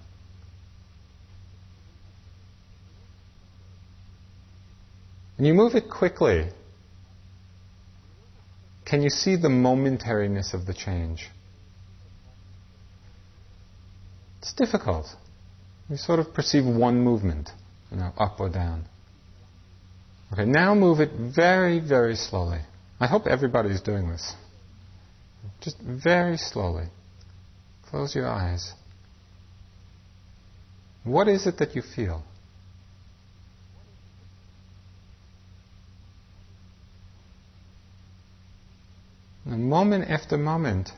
And 5.38 5.46
you 5.46 5.54
move 5.54 5.74
it 5.74 5.88
quickly. 5.88 6.50
Can 8.84 9.00
you 9.00 9.08
see 9.08 9.36
the 9.36 9.48
momentariness 9.48 10.52
of 10.52 10.66
the 10.66 10.74
change? 10.74 11.30
It's 14.42 14.52
difficult. 14.52 15.06
We 15.88 15.96
sort 15.96 16.18
of 16.18 16.34
perceive 16.34 16.66
one 16.66 17.00
movement, 17.00 17.50
you 17.92 17.98
know, 17.98 18.12
up 18.18 18.40
or 18.40 18.48
down. 18.48 18.86
Okay, 20.32 20.44
now 20.44 20.74
move 20.74 20.98
it 20.98 21.12
very, 21.12 21.78
very 21.78 22.16
slowly. 22.16 22.60
I 22.98 23.06
hope 23.06 23.26
everybody's 23.26 23.80
doing 23.80 24.08
this. 24.08 24.34
Just 25.60 25.78
very 25.78 26.36
slowly. 26.36 26.86
Close 27.88 28.16
your 28.16 28.26
eyes. 28.26 28.72
What 31.04 31.28
is 31.28 31.46
it 31.46 31.58
that 31.58 31.76
you 31.76 31.82
feel? 31.82 32.24
And 39.44 39.68
moment 39.68 40.10
after 40.10 40.38
moment, 40.38 40.92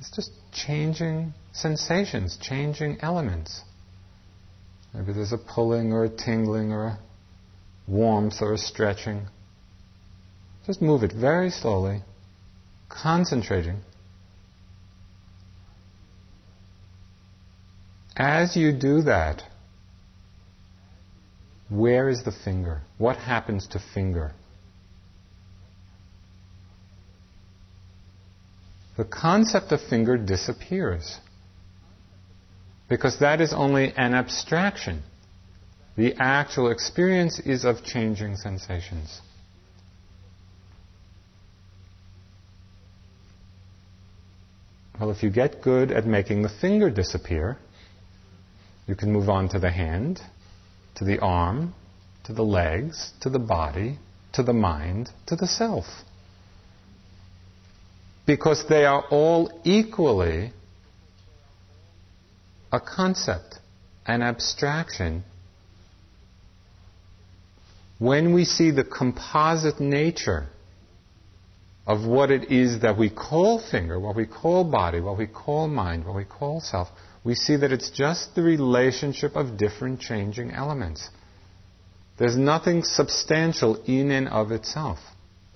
it's 0.00 0.10
just 0.10 0.30
changing 0.52 1.34
sensations, 1.52 2.38
changing 2.40 2.98
elements. 3.02 3.60
Maybe 4.94 5.12
there's 5.12 5.32
a 5.32 5.38
pulling 5.38 5.92
or 5.92 6.04
a 6.04 6.08
tingling 6.08 6.72
or 6.72 6.84
a 6.86 6.98
warmth 7.86 8.40
or 8.40 8.54
a 8.54 8.58
stretching. 8.58 9.26
Just 10.66 10.80
move 10.80 11.02
it 11.02 11.12
very 11.12 11.50
slowly, 11.50 12.02
concentrating. 12.88 13.80
As 18.16 18.56
you 18.56 18.72
do 18.72 19.02
that, 19.02 19.42
where 21.68 22.08
is 22.08 22.24
the 22.24 22.32
finger? 22.32 22.82
What 22.98 23.16
happens 23.16 23.66
to 23.68 23.78
finger? 23.94 24.32
The 29.00 29.06
concept 29.06 29.72
of 29.72 29.80
finger 29.80 30.18
disappears. 30.18 31.16
Because 32.86 33.18
that 33.20 33.40
is 33.40 33.54
only 33.54 33.94
an 33.96 34.12
abstraction. 34.12 35.02
The 35.96 36.16
actual 36.18 36.70
experience 36.70 37.40
is 37.40 37.64
of 37.64 37.82
changing 37.82 38.36
sensations. 38.36 39.22
Well, 45.00 45.10
if 45.10 45.22
you 45.22 45.30
get 45.30 45.62
good 45.62 45.90
at 45.92 46.04
making 46.04 46.42
the 46.42 46.50
finger 46.50 46.90
disappear, 46.90 47.56
you 48.86 48.96
can 48.96 49.10
move 49.10 49.30
on 49.30 49.48
to 49.48 49.58
the 49.58 49.70
hand, 49.70 50.20
to 50.96 51.06
the 51.06 51.20
arm, 51.20 51.72
to 52.24 52.34
the 52.34 52.44
legs, 52.44 53.12
to 53.22 53.30
the 53.30 53.38
body, 53.38 53.98
to 54.34 54.42
the 54.42 54.52
mind, 54.52 55.08
to 55.24 55.36
the 55.36 55.46
self. 55.46 55.86
Because 58.30 58.64
they 58.68 58.84
are 58.84 59.04
all 59.10 59.50
equally 59.64 60.52
a 62.70 62.78
concept, 62.78 63.58
an 64.06 64.22
abstraction, 64.22 65.24
when 67.98 68.32
we 68.32 68.44
see 68.44 68.70
the 68.70 68.84
composite 68.84 69.80
nature 69.80 70.46
of 71.88 72.06
what 72.06 72.30
it 72.30 72.52
is 72.52 72.82
that 72.82 72.96
we 72.96 73.10
call 73.10 73.58
finger, 73.58 73.98
what 73.98 74.14
we 74.14 74.26
call 74.26 74.62
body, 74.62 75.00
what 75.00 75.18
we 75.18 75.26
call 75.26 75.66
mind, 75.66 76.06
what 76.06 76.14
we 76.14 76.24
call 76.24 76.60
self, 76.60 76.86
we 77.24 77.34
see 77.34 77.56
that 77.56 77.72
it's 77.72 77.90
just 77.90 78.36
the 78.36 78.42
relationship 78.42 79.34
of 79.34 79.58
different 79.58 79.98
changing 79.98 80.52
elements. 80.52 81.10
There's 82.16 82.36
nothing 82.36 82.84
substantial 82.84 83.82
in 83.86 84.12
and 84.12 84.28
of 84.28 84.52
itself 84.52 85.00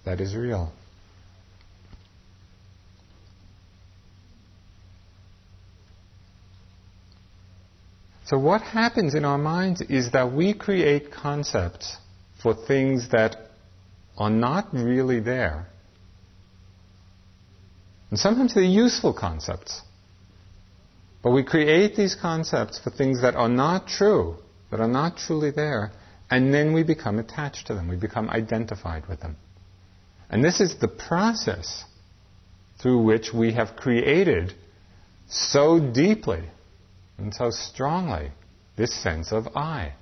that 0.05 0.21
is 0.21 0.35
real. 0.35 0.73
So, 8.27 8.39
what 8.39 8.63
happens 8.63 9.15
in 9.15 9.25
our 9.25 9.37
minds 9.37 9.83
is 9.83 10.13
that 10.13 10.33
we 10.33 10.55
create 10.55 11.13
concepts 11.13 11.97
for 12.43 12.55
things 12.55 13.11
that 13.11 13.37
are 14.17 14.31
not 14.31 14.73
really 14.73 15.21
there. 15.21 15.67
And 18.11 18.19
sometimes 18.19 18.55
they're 18.55 18.63
useful 18.63 19.13
concepts. 19.13 19.83
But 21.23 21.33
we 21.33 21.43
create 21.43 21.97
these 21.97 22.15
concepts 22.15 22.79
for 22.79 22.91
things 22.91 23.23
that 23.23 23.35
are 23.35 23.49
not 23.49 23.89
true, 23.89 24.37
that 24.71 24.81
are 24.81 24.89
not 24.89 25.17
truly 25.17 25.51
there, 25.51 25.93
and 26.31 26.53
then 26.53 26.73
we 26.73 26.83
become 26.83 27.19
attached 27.19 27.67
to 27.67 27.75
them. 27.75 27.89
We 27.89 27.97
become 27.97 28.31
identified 28.31 29.07
with 29.07 29.21
them. 29.21 29.37
And 30.31 30.43
this 30.43 30.61
is 30.61 30.77
the 30.77 30.89
process 30.89 31.85
through 32.81 33.03
which 33.03 33.33
we 33.35 33.53
have 33.53 33.77
created 33.77 34.55
so 35.29 35.79
deeply 35.79 36.45
and 37.19 37.35
so 37.35 37.51
strongly 37.51 38.31
this 38.77 38.95
sense 39.03 39.33
of 39.33 39.49
I. 39.57 39.95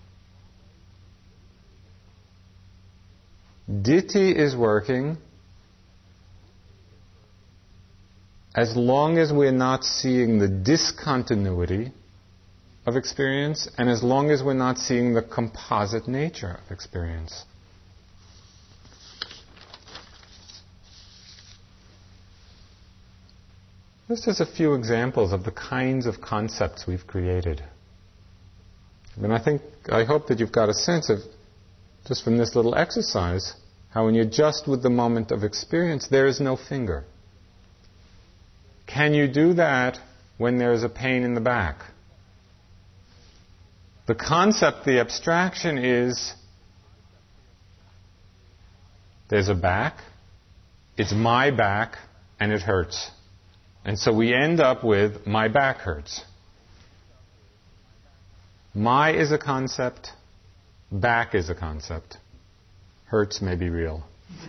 Ditthi 3.71 4.35
is 4.35 4.57
working 4.57 5.19
as 8.55 8.77
long 8.77 9.19
as 9.19 9.33
we're 9.33 9.53
not 9.53 9.85
seeing 9.85 10.39
the 10.39 10.49
discontinuity 10.49 11.93
of 12.85 12.97
experience 12.97 13.69
and 13.79 13.89
as 13.89 14.03
long 14.03 14.31
as 14.31 14.43
we're 14.43 14.55
not 14.55 14.79
seeing 14.79 15.15
the 15.15 15.23
composite 15.23 16.09
nature 16.09 16.61
of 16.65 16.73
experience. 16.73 17.45
Just 24.09 24.29
as 24.29 24.41
a 24.41 24.47
few 24.47 24.75
examples 24.75 25.33
of 25.33 25.45
the 25.45 25.53
kinds 25.53 26.07
of 26.07 26.21
concepts 26.21 26.87
we've 26.87 27.07
created. 27.07 27.63
I 29.17 29.21
mean, 29.21 29.31
I 29.31 29.43
think, 29.43 29.63
I 29.91 30.05
hope 30.05 30.27
that 30.29 30.41
you've 30.41 30.53
got 30.53 30.69
a 30.69 30.75
sense 30.75 31.11
of, 31.11 31.19
just 32.07 32.25
from 32.25 32.37
this 32.37 32.55
little 32.57 32.75
exercise, 32.75 33.55
how 33.91 34.07
when 34.07 34.15
you're 34.15 34.25
just 34.25 34.67
with 34.67 34.83
the 34.83 34.91
moment 34.91 35.31
of 35.31 35.45
experience, 35.45 36.09
there 36.09 36.27
is 36.27 36.41
no 36.41 36.57
finger. 36.57 37.05
Can 38.87 39.15
you 39.15 39.29
do 39.29 39.55
that 39.55 39.99
when 40.39 40.59
there's 40.59 40.83
a 40.83 40.89
pain 40.89 41.23
in 41.23 41.35
the 41.35 41.41
back? 41.41 41.83
The 44.07 44.15
concept, 44.15 44.85
the 44.85 44.99
abstraction 44.99 45.79
is 45.79 46.35
there's 49.29 49.49
a 49.49 49.55
back, 49.55 49.99
it's 50.97 51.13
my 51.13 51.51
back, 51.51 51.97
and 52.41 52.51
it 52.53 52.63
hurts. 52.63 53.11
And 53.85 53.99
so 53.99 54.13
we 54.13 54.33
end 54.33 54.61
up 54.61 54.85
with 54.85 55.27
my 55.27 55.49
back 55.49 55.79
hurts. 55.79 56.23
My 58.75 59.13
is 59.13 59.33
a 59.33 59.39
concept, 59.39 60.11
back 60.91 61.35
is 61.35 61.51
a 61.51 61.55
concept. 61.55 62.17
Hurts 63.07 63.43
may 63.43 63.57
be 63.57 63.69
real. 63.69 64.05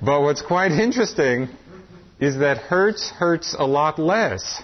but 0.00 0.22
what's 0.22 0.42
quite 0.42 0.72
interesting 0.72 1.48
is 2.18 2.38
that 2.38 2.58
hurts 2.58 3.10
hurts 3.10 3.54
a 3.58 3.66
lot 3.66 3.98
less 3.98 4.62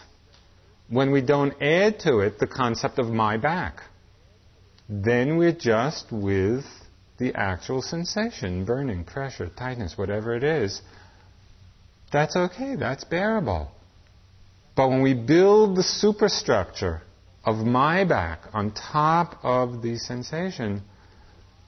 when 0.88 1.10
we 1.10 1.20
don't 1.20 1.60
add 1.62 1.98
to 2.00 2.20
it 2.20 2.38
the 2.38 2.46
concept 2.46 2.98
of 2.98 3.08
my 3.08 3.36
back. 3.36 3.82
Then 4.88 5.36
we're 5.36 5.52
just 5.52 6.10
with 6.10 6.64
the 7.18 7.34
actual 7.34 7.82
sensation, 7.82 8.64
burning, 8.64 9.04
pressure, 9.04 9.48
tightness, 9.48 9.96
whatever 9.96 10.34
it 10.34 10.42
is, 10.42 10.82
that's 12.12 12.36
okay, 12.36 12.76
that's 12.76 13.04
bearable. 13.04 13.70
But 14.76 14.88
when 14.88 15.02
we 15.02 15.14
build 15.14 15.76
the 15.76 15.82
superstructure 15.82 17.02
of 17.44 17.58
my 17.58 18.04
back 18.04 18.40
on 18.52 18.72
top 18.72 19.38
of 19.42 19.82
the 19.82 19.98
sensation, 19.98 20.82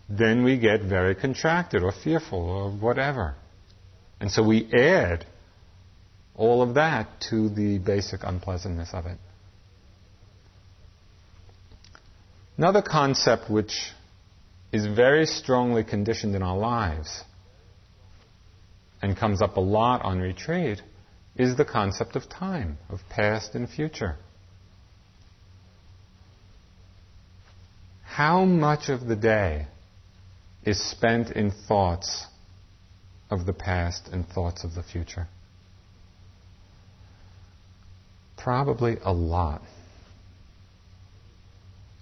then 0.09 0.45
we 0.45 0.59
get 0.59 0.83
very 0.83 1.15
contracted 1.15 1.83
or 1.83 1.93
fearful 1.93 2.39
or 2.39 2.71
whatever. 2.71 3.35
And 4.21 4.31
so 4.31 4.43
we 4.43 4.69
add 4.73 5.27
all 6.35 6.63
of 6.63 6.75
that 6.75 7.09
to 7.31 7.49
the 7.49 7.79
basic 7.79 8.23
unpleasantness 8.25 8.91
of 8.93 9.07
it. 9.07 9.19
Another 12.57 12.83
concept 12.83 13.51
which 13.51 13.93
is 14.77 14.87
very 14.87 15.25
strongly 15.25 15.83
conditioned 15.83 16.35
in 16.35 16.43
our 16.43 16.57
lives 16.57 17.25
and 19.01 19.17
comes 19.17 19.41
up 19.41 19.57
a 19.57 19.61
lot 19.61 20.05
on 20.05 20.19
retreat 20.21 20.83
is 21.35 21.57
the 21.57 21.65
concept 21.65 22.15
of 22.15 22.29
time, 22.29 22.77
of 22.91 23.01
past 23.09 23.55
and 23.55 23.71
future. 23.71 24.17
How 28.05 28.45
much 28.45 28.91
of 28.91 29.07
the 29.07 29.17
day 29.17 29.67
is 30.63 30.79
spent 30.79 31.31
in 31.31 31.51
thoughts 31.51 32.27
of 33.31 33.47
the 33.47 33.55
past 33.55 34.09
and 34.13 34.29
thoughts 34.29 34.63
of 34.63 34.75
the 34.75 34.83
future? 34.83 35.27
Probably 38.37 38.99
a 39.03 39.13
lot. 39.13 39.63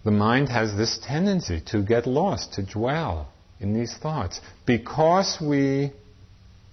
The 0.04 0.10
mind 0.10 0.50
has 0.50 0.76
this 0.76 0.98
tendency 1.02 1.62
to 1.68 1.82
get 1.82 2.06
lost, 2.06 2.54
to 2.54 2.62
dwell 2.62 3.32
in 3.58 3.72
these 3.72 3.96
thoughts. 3.96 4.40
Because 4.66 5.38
we 5.40 5.92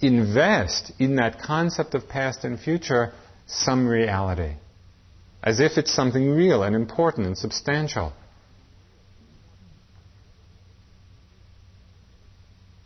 invest 0.02 0.92
in 1.00 1.16
that 1.16 1.42
concept 1.42 1.96
of 1.96 2.10
past 2.10 2.44
and 2.44 2.60
future 2.60 3.14
some 3.48 3.88
reality, 3.88 4.56
as 5.42 5.60
if 5.60 5.78
it's 5.78 5.94
something 5.94 6.30
real 6.30 6.64
and 6.64 6.76
important 6.76 7.28
and 7.28 7.38
substantial. 7.38 8.12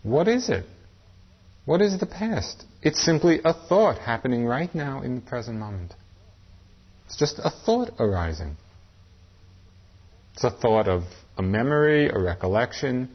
What 0.03 0.27
is 0.27 0.49
it? 0.49 0.65
What 1.65 1.81
is 1.81 1.99
the 1.99 2.05
past? 2.05 2.63
It's 2.83 3.03
simply 3.03 3.39
a 3.43 3.53
thought 3.53 3.97
happening 3.97 4.45
right 4.45 4.73
now 4.75 5.01
in 5.01 5.15
the 5.15 5.21
present 5.21 5.57
moment. 5.57 5.95
It's 7.07 7.17
just 7.17 7.39
a 7.39 7.49
thought 7.49 7.89
arising. 7.99 8.57
It's 10.36 10.43
a 10.43 10.51
thought 10.51 10.89
of 10.89 11.03
a 11.38 11.41
memory, 11.41 12.09
a 12.09 12.19
recollection. 12.19 13.09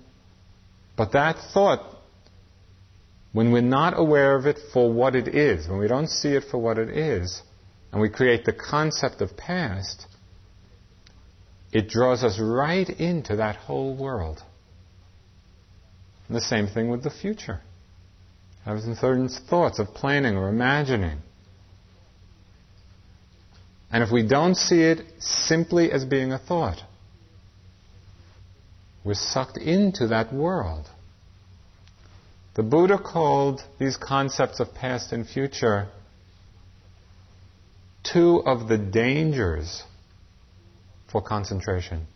But 0.96 1.12
that 1.12 1.36
thought, 1.52 1.98
when 3.32 3.52
we're 3.52 3.60
not 3.60 3.92
aware 3.98 4.36
of 4.36 4.46
it 4.46 4.58
for 4.72 4.90
what 4.90 5.14
it 5.14 5.28
is, 5.28 5.68
when 5.68 5.78
we 5.78 5.86
don't 5.86 6.08
see 6.08 6.30
it 6.30 6.44
for 6.50 6.56
what 6.56 6.78
it 6.78 6.88
is, 6.88 7.42
and 7.92 8.00
we 8.00 8.08
create 8.08 8.46
the 8.46 8.54
concept 8.54 9.20
of 9.20 9.36
past, 9.36 10.06
it 11.72 11.90
draws 11.90 12.24
us 12.24 12.40
right 12.40 12.88
into 12.88 13.36
that 13.36 13.56
whole 13.56 13.94
world. 13.94 14.42
And 16.26 16.36
the 16.36 16.40
same 16.40 16.68
thing 16.68 16.88
with 16.88 17.02
the 17.02 17.10
future. 17.10 17.60
Having 18.64 18.94
certain 18.94 19.28
thoughts 19.28 19.78
of 19.78 19.88
planning 19.88 20.36
or 20.36 20.48
imagining. 20.48 21.18
And 23.92 24.02
if 24.02 24.10
we 24.10 24.26
don't 24.26 24.54
see 24.54 24.80
it 24.80 25.02
simply 25.18 25.92
as 25.92 26.06
being 26.06 26.32
a 26.32 26.38
thought, 26.38 26.82
we're 29.04 29.14
sucked 29.14 29.56
into 29.56 30.08
that 30.08 30.32
world. 30.32 30.86
The 32.54 32.62
Buddha 32.62 32.98
called 32.98 33.62
these 33.78 33.96
concepts 33.96 34.60
of 34.60 34.74
past 34.74 35.12
and 35.12 35.26
future 35.26 35.88
two 38.02 38.42
of 38.44 38.68
the 38.68 38.78
dangers 38.78 39.82
for 41.10 41.22
concentration. 41.22 42.06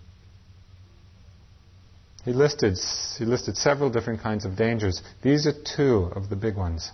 He 2.24 2.32
listed, 2.32 2.78
he 3.18 3.24
listed 3.24 3.56
several 3.56 3.90
different 3.90 4.22
kinds 4.22 4.44
of 4.44 4.56
dangers. 4.56 5.02
These 5.22 5.46
are 5.46 5.52
two 5.52 6.10
of 6.16 6.30
the 6.30 6.36
big 6.36 6.56
ones. 6.56 6.90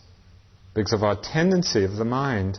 Because 0.75 0.93
of 0.93 1.05
our 1.05 1.17
tendency 1.21 1.85
of 1.85 1.97
the 1.97 2.05
mind 2.05 2.59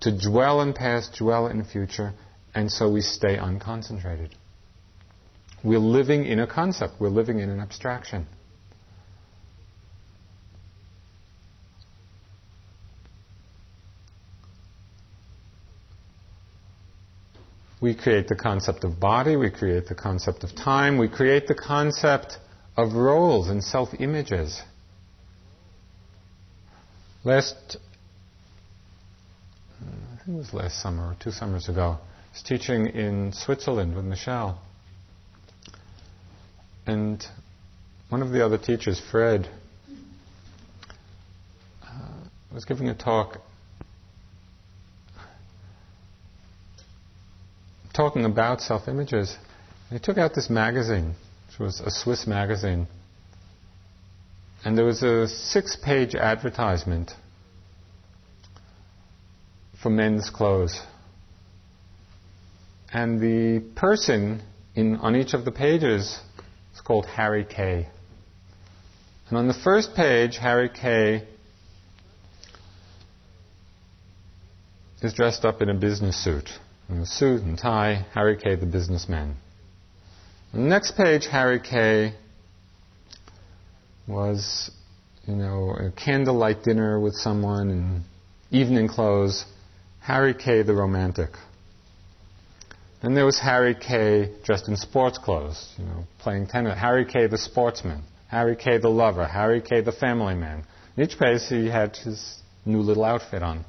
to 0.00 0.16
dwell 0.16 0.60
in 0.60 0.72
past, 0.72 1.16
dwell 1.18 1.46
in 1.46 1.64
future, 1.64 2.14
and 2.54 2.70
so 2.70 2.90
we 2.90 3.00
stay 3.00 3.36
unconcentrated. 3.36 4.30
We're 5.64 5.78
living 5.78 6.24
in 6.24 6.38
a 6.38 6.46
concept, 6.46 6.94
we're 7.00 7.08
living 7.08 7.40
in 7.40 7.50
an 7.50 7.60
abstraction. 7.60 8.26
We 17.80 17.94
create 17.94 18.26
the 18.28 18.34
concept 18.34 18.82
of 18.84 18.98
body, 18.98 19.36
we 19.36 19.50
create 19.50 19.86
the 19.86 19.94
concept 19.94 20.42
of 20.42 20.54
time, 20.54 20.98
we 20.98 21.08
create 21.08 21.46
the 21.46 21.54
concept 21.54 22.38
of 22.76 22.94
roles 22.94 23.48
and 23.48 23.62
self 23.62 23.90
images. 23.98 24.60
Last, 27.24 27.76
I 29.80 30.24
think 30.24 30.36
it 30.36 30.38
was 30.38 30.52
last 30.52 30.80
summer 30.80 31.04
or 31.04 31.16
two 31.20 31.30
summers 31.30 31.68
ago, 31.68 31.98
I 32.00 32.32
was 32.32 32.42
teaching 32.42 32.86
in 32.86 33.32
Switzerland 33.32 33.94
with 33.94 34.04
Michelle. 34.04 34.60
And 36.88 37.22
one 38.08 38.22
of 38.22 38.30
the 38.30 38.42
other 38.42 38.56
teachers, 38.56 38.98
Fred, 38.98 39.46
uh, 41.82 41.88
was 42.50 42.64
giving 42.64 42.88
a 42.88 42.94
talk 42.94 43.42
talking 47.92 48.24
about 48.24 48.62
self 48.62 48.88
images, 48.88 49.36
he 49.90 49.98
took 49.98 50.16
out 50.16 50.32
this 50.34 50.48
magazine, 50.48 51.14
which 51.48 51.58
was 51.58 51.80
a 51.80 51.90
Swiss 51.90 52.26
magazine. 52.26 52.86
And 54.64 54.78
there 54.78 54.86
was 54.86 55.02
a 55.02 55.28
six 55.28 55.76
page 55.76 56.14
advertisement 56.14 57.10
for 59.82 59.90
men's 59.90 60.30
clothes. 60.30 60.80
And 62.90 63.20
the 63.20 63.62
person 63.76 64.40
in, 64.74 64.96
on 64.96 65.16
each 65.16 65.34
of 65.34 65.44
the 65.44 65.52
pages 65.52 66.18
called 66.88 67.06
Harry 67.06 67.44
Kay. 67.44 67.86
And 69.28 69.38
on 69.38 69.46
the 69.46 69.54
first 69.54 69.94
page, 69.94 70.38
Harry 70.38 70.70
Kay 70.70 71.22
is 75.02 75.12
dressed 75.12 75.44
up 75.44 75.62
in 75.62 75.68
a 75.68 75.74
business 75.74 76.16
suit 76.24 76.48
in 76.88 76.98
a 77.00 77.06
suit 77.06 77.42
and 77.42 77.58
tie, 77.58 78.06
Harry 78.14 78.36
Kay 78.36 78.54
the 78.56 78.66
businessman. 78.66 79.36
On 80.54 80.62
the 80.62 80.68
next 80.68 80.96
page, 80.96 81.26
Harry 81.30 81.60
Kay 81.60 82.14
was, 84.06 84.70
you 85.26 85.36
know, 85.36 85.76
a 85.78 85.90
candlelight 85.90 86.62
dinner 86.62 86.98
with 86.98 87.14
someone 87.14 87.68
in 87.70 88.04
evening 88.50 88.88
clothes. 88.88 89.44
Harry 90.00 90.32
Kay 90.32 90.62
the 90.62 90.72
romantic. 90.72 91.30
Then 93.00 93.14
there 93.14 93.24
was 93.24 93.38
Harry 93.38 93.74
Kay 93.74 94.32
dressed 94.42 94.66
in 94.68 94.76
sports 94.76 95.18
clothes, 95.18 95.72
you 95.78 95.84
know, 95.84 96.04
playing 96.18 96.48
tennis. 96.48 96.78
Harry 96.78 97.04
Kay 97.04 97.28
the 97.28 97.38
sportsman. 97.38 98.02
Harry 98.28 98.56
Kay 98.56 98.78
the 98.78 98.88
lover. 98.88 99.26
Harry 99.26 99.60
Kay 99.60 99.82
the 99.82 99.92
family 99.92 100.34
man. 100.34 100.64
In 100.96 101.04
each 101.04 101.18
page 101.18 101.42
he 101.48 101.68
had 101.68 101.96
his 101.96 102.38
new 102.64 102.80
little 102.80 103.04
outfit 103.04 103.42
on. 103.42 103.64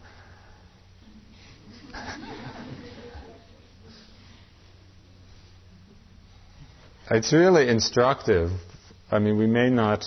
It's 7.11 7.33
really 7.33 7.67
instructive. 7.67 8.51
I 9.09 9.17
mean, 9.17 9.35
we 9.39 9.47
may 9.47 9.71
not 9.71 10.05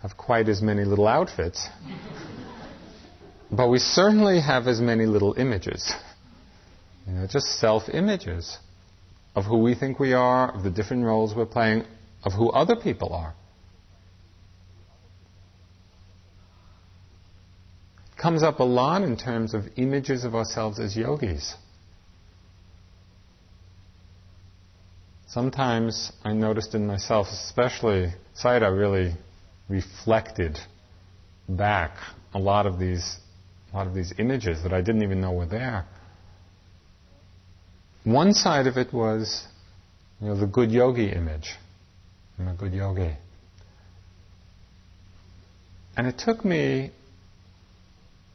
have 0.00 0.16
quite 0.16 0.48
as 0.48 0.62
many 0.62 0.84
little 0.84 1.08
outfits, 1.08 1.66
but 3.50 3.68
we 3.68 3.80
certainly 3.80 4.40
have 4.40 4.68
as 4.68 4.80
many 4.80 5.06
little 5.06 5.34
images. 5.36 5.92
You 7.06 7.14
know, 7.14 7.26
just 7.26 7.46
self 7.58 7.88
images 7.92 8.58
of 9.34 9.44
who 9.44 9.58
we 9.58 9.74
think 9.74 9.98
we 9.98 10.12
are, 10.12 10.54
of 10.54 10.62
the 10.62 10.70
different 10.70 11.04
roles 11.04 11.34
we're 11.34 11.46
playing, 11.46 11.84
of 12.22 12.32
who 12.32 12.50
other 12.50 12.76
people 12.76 13.12
are. 13.12 13.34
Comes 18.16 18.42
up 18.42 18.60
a 18.60 18.64
lot 18.64 19.02
in 19.02 19.16
terms 19.16 19.52
of 19.54 19.64
images 19.76 20.24
of 20.24 20.34
ourselves 20.34 20.80
as 20.80 20.96
yogis. 20.96 21.56
sometimes 25.34 26.12
I 26.22 26.32
noticed 26.32 26.76
in 26.76 26.86
myself, 26.86 27.26
especially 27.32 28.14
Sayadaw 28.40 28.78
really 28.78 29.16
reflected 29.68 30.58
back 31.48 31.96
a 32.32 32.38
lot 32.38 32.66
of 32.66 32.78
these 32.78 33.18
a 33.72 33.76
lot 33.76 33.88
of 33.88 33.94
these 33.94 34.14
images 34.18 34.62
that 34.62 34.72
I 34.72 34.80
didn't 34.80 35.02
even 35.02 35.20
know 35.20 35.32
were 35.32 35.46
there. 35.46 35.84
One 38.04 38.34
side 38.34 38.66
of 38.66 38.76
it 38.76 38.92
was, 38.92 39.46
you 40.20 40.28
know, 40.28 40.36
the 40.38 40.46
good 40.46 40.70
yogi 40.70 41.10
image. 41.10 41.54
I'm 42.38 42.48
a 42.48 42.54
good 42.54 42.72
yogi. 42.72 43.16
And 45.96 46.06
it 46.06 46.18
took 46.18 46.44
me 46.44 46.90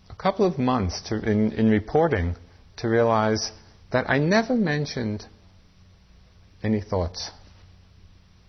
a 0.09 0.15
couple 0.15 0.45
of 0.45 0.57
months 0.57 1.01
to, 1.09 1.17
in, 1.17 1.51
in 1.51 1.69
reporting 1.69 2.35
to 2.77 2.87
realize 2.87 3.51
that 3.91 4.09
I 4.09 4.17
never 4.17 4.55
mentioned 4.55 5.25
any 6.63 6.81
thoughts. 6.81 7.31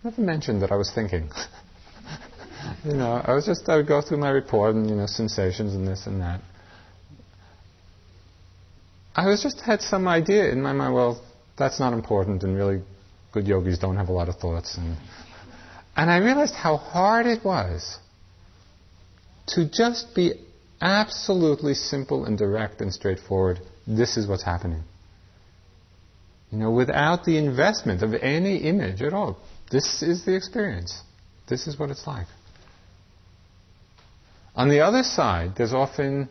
Never 0.03 0.23
mentioned 0.23 0.63
that 0.63 0.73
I 0.73 0.77
was 0.77 0.91
thinking. 0.95 1.31
you 2.85 2.95
know, 2.95 3.23
I 3.25 3.35
was 3.35 3.47
just 3.47 3.69
I 3.69 3.77
would 3.77 3.89
go 3.89 4.01
through 4.01 4.19
my 4.19 4.31
report 4.31 4.75
and 4.75 4.89
you 4.89 4.97
know 4.97 5.07
sensations 5.07 5.75
and 5.75 5.87
this 5.87 6.07
and 6.07 6.21
that. 6.21 6.41
I 9.15 9.27
was 9.27 9.43
just 9.43 9.61
had 9.61 9.83
some 9.83 10.07
idea 10.07 10.51
in 10.51 10.63
my 10.63 10.73
mind. 10.73 10.95
Well, 10.95 11.23
that's 11.59 11.81
not 11.81 11.93
important, 11.93 12.43
and 12.43 12.57
really, 12.57 12.83
good 13.33 13.47
yogis 13.47 13.79
don't 13.79 13.97
have 13.97 14.09
a 14.09 14.13
lot 14.13 14.29
of 14.29 14.37
thoughts. 14.37 14.77
And 14.77 14.97
and 15.97 16.11
I 16.11 16.19
realized 16.19 16.55
how 16.55 16.77
hard 16.77 17.27
it 17.27 17.45
was 17.45 17.99
to 19.49 19.69
just 19.69 20.15
be 20.15 20.35
absolutely 20.81 21.75
simple 21.75 22.25
and 22.25 22.39
direct 22.39 22.81
and 22.81 22.93
straightforward. 22.93 23.61
This 23.87 24.17
is 24.17 24.27
what's 24.27 24.45
happening. 24.45 24.83
You 26.51 26.59
know, 26.59 26.71
without 26.71 27.25
the 27.25 27.37
investment 27.37 28.03
of 28.03 28.15
any 28.15 28.59
image 28.59 29.03
at 29.03 29.13
all. 29.13 29.39
This 29.71 30.03
is 30.03 30.25
the 30.25 30.35
experience. 30.35 31.01
This 31.49 31.67
is 31.67 31.79
what 31.79 31.91
it's 31.91 32.07
like. 32.07 32.27
On 34.57 34.69
the 34.69 34.81
other 34.81 35.03
side, 35.03 35.53
there's 35.57 35.73
often 35.73 36.29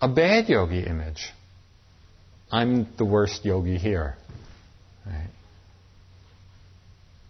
a 0.00 0.08
bad 0.08 0.48
yogi 0.48 0.80
image. 0.80 1.32
I'm 2.50 2.88
the 2.96 3.04
worst 3.04 3.44
yogi 3.44 3.78
here. 3.78 4.16
Right? 5.04 5.30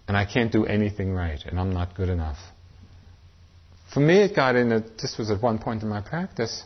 And 0.09 0.17
I 0.17 0.25
can't 0.25 0.53
do 0.53 0.65
anything 0.67 1.13
right, 1.13 1.41
and 1.45 1.59
I'm 1.59 1.73
not 1.73 1.95
good 1.95 2.09
enough. 2.09 2.39
For 3.93 4.01
me, 4.01 4.23
it 4.23 4.37
got 4.37 4.57
in 4.57 4.69
that 4.71 4.99
this 4.99 5.17
was 5.19 5.31
at 5.31 5.43
one 5.43 5.59
point 5.59 5.83
in 5.83 5.89
my 5.89 6.01
practice. 6.01 6.63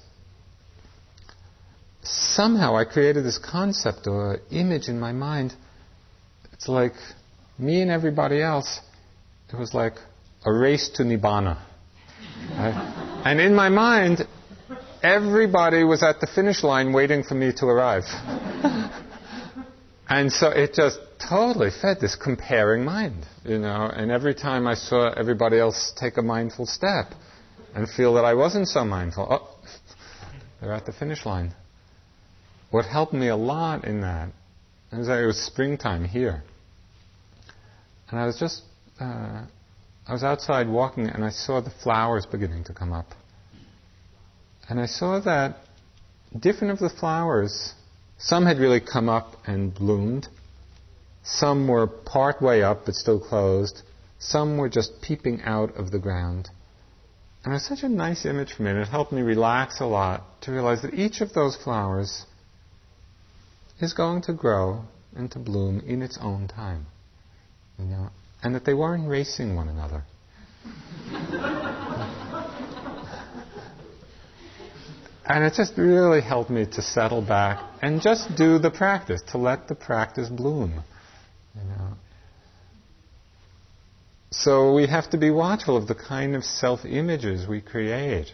Somehow 2.03 2.77
I 2.77 2.85
created 2.85 3.25
this 3.25 3.39
concept 3.39 4.07
or 4.07 4.41
image 4.51 4.89
in 4.89 4.99
my 4.99 5.13
mind. 5.13 5.55
It's 6.53 6.69
like 6.69 6.95
me 7.59 7.83
and 7.83 7.91
everybody 7.91 8.43
else. 8.43 8.81
It 9.53 9.57
was 9.57 9.75
like 9.75 9.95
a 10.45 10.53
race 10.53 10.91
to 10.95 11.03
Nibbana. 11.03 11.59
Right? 12.51 13.23
And 13.25 13.41
in 13.41 13.55
my 13.55 13.69
mind, 13.69 14.27
everybody 15.03 15.85
was 15.85 16.03
at 16.03 16.21
the 16.21 16.27
finish 16.27 16.63
line 16.63 16.93
waiting 16.93 17.23
for 17.23 17.35
me 17.35 17.53
to 17.57 17.67
arrive. 17.67 18.05
and 20.09 20.33
so 20.33 20.49
it 20.49 20.75
just 20.75 20.99
totally 21.29 21.71
fed 21.71 21.99
this 22.01 22.17
comparing 22.17 22.85
mind, 22.85 23.27
you 23.45 23.59
know. 23.59 23.91
And 23.95 24.11
every 24.11 24.35
time 24.35 24.67
I 24.67 24.75
saw 24.75 25.11
everybody 25.11 25.59
else 25.59 25.93
take 25.99 26.17
a 26.17 26.23
mindful 26.23 26.67
step 26.67 27.13
and 27.75 27.89
feel 27.89 28.15
that 28.15 28.25
I 28.25 28.35
wasn't 28.35 28.69
so 28.69 28.85
mindful, 28.85 29.27
oh, 29.31 29.59
they're 30.61 30.73
at 30.73 30.87
the 30.87 30.93
finish 30.93 31.25
line. 31.25 31.55
What 32.71 32.85
helped 32.85 33.13
me 33.13 33.29
a 33.29 33.37
lot 33.37 33.85
in 33.85 34.03
that 34.03 34.31
is 34.93 35.07
that 35.07 35.23
it 35.23 35.27
was 35.27 35.39
springtime 35.39 36.05
here. 36.05 36.43
And 38.11 38.19
I 38.19 38.27
was 38.27 38.39
just, 38.39 38.63
uh, 39.01 39.45
I 40.07 40.13
was 40.13 40.23
outside 40.25 40.69
walking 40.69 41.09
and 41.09 41.25
I 41.25 41.31
saw 41.31 41.61
the 41.61 41.71
flowers 41.71 42.27
beginning 42.27 42.65
to 42.65 42.75
come 42.75 42.93
up. 42.93 43.07
And 44.71 44.81
I 44.81 44.87
saw 44.87 45.19
that 45.19 45.57
different 46.39 46.73
of 46.73 46.79
the 46.79 46.89
flowers, 46.89 47.75
some 48.19 48.47
had 48.47 48.59
really 48.59 48.81
come 48.81 49.09
up 49.09 49.35
and 49.45 49.75
bloomed, 49.75 50.29
some 51.25 51.67
were 51.67 51.89
part 51.89 52.41
way 52.41 52.63
up 52.63 52.87
but 52.87 52.95
still 52.95 53.19
closed, 53.19 53.83
some 54.21 54.59
were 54.59 54.69
just 54.69 55.03
peeping 55.03 55.43
out 55.43 55.77
of 55.77 55.91
the 55.91 55.99
ground. 55.99 56.51
And 57.43 57.53
it 57.53 57.57
was 57.57 57.67
such 57.67 57.83
a 57.83 57.89
nice 57.89 58.25
image 58.25 58.53
for 58.53 58.63
me, 58.63 58.71
and 58.71 58.79
it 58.79 58.87
helped 58.87 59.11
me 59.11 59.23
relax 59.23 59.81
a 59.81 59.87
lot 59.87 60.23
to 60.43 60.53
realize 60.53 60.83
that 60.83 60.95
each 60.95 61.21
of 61.21 61.33
those 61.33 61.57
flowers 61.57 62.25
is 63.81 63.93
going 63.93 64.23
to 64.23 64.33
grow 64.33 64.85
and 65.17 65.29
to 65.33 65.41
bloom 65.41 65.81
in 65.85 66.01
its 66.01 66.17
own 66.23 66.47
time. 66.47 66.87
You 67.77 67.87
know, 67.87 68.11
and 68.41 68.55
that 68.55 68.65
they 68.65 68.75
weren't 68.75 69.09
racing 69.09 69.57
one 69.57 69.69
another. 69.69 70.05
and 75.31 75.45
it 75.45 75.55
just 75.55 75.79
really 75.79 76.21
helped 76.21 76.51
me 76.51 76.67
to 76.67 76.83
settle 76.83 77.23
back 77.23 77.63
and 77.83 78.03
just 78.03 78.35
do 78.37 78.59
the 78.59 78.71
practice, 78.71 79.23
to 79.31 79.39
let 79.39 79.69
the 79.69 79.77
practice 79.77 80.29
bloom. 80.29 80.83
You 81.55 81.63
know. 81.63 81.93
So 84.33 84.75
we 84.75 84.89
have 84.89 85.09
to 85.11 85.19
be 85.19 85.31
watchful 85.31 85.77
of 85.77 85.87
the 85.87 85.95
kind 85.95 86.35
of 86.35 86.43
self-images 86.43 87.47
we 87.47 87.61
create. 87.61 88.33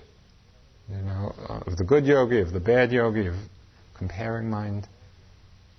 You 0.88 0.96
know, 0.96 1.34
of 1.66 1.76
the 1.76 1.84
good 1.84 2.06
yogi, 2.06 2.40
of 2.40 2.54
the 2.54 2.60
bad 2.60 2.92
yogi, 2.92 3.26
of 3.26 3.34
comparing 3.98 4.48
mind, 4.48 4.88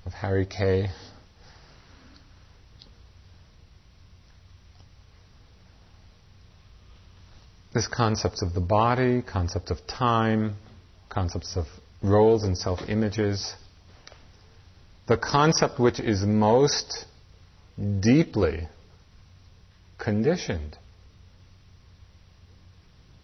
of 0.06 0.14
Harry 0.14 0.46
Kay. 0.46 0.90
this 7.74 7.88
concept 7.88 8.42
of 8.42 8.56
the 8.56 8.62
body, 8.62 9.22
concept 9.22 9.70
of 9.70 9.78
time, 9.86 10.56
concepts 11.18 11.58
of 11.58 11.66
roles 12.04 12.44
and 12.44 12.56
self 12.56 12.80
images. 12.88 13.56
The 15.08 15.18
concept 15.18 15.80
which 15.80 16.00
is 16.00 16.22
most 16.24 17.06
deeply 18.00 18.68
conditioned 19.98 20.78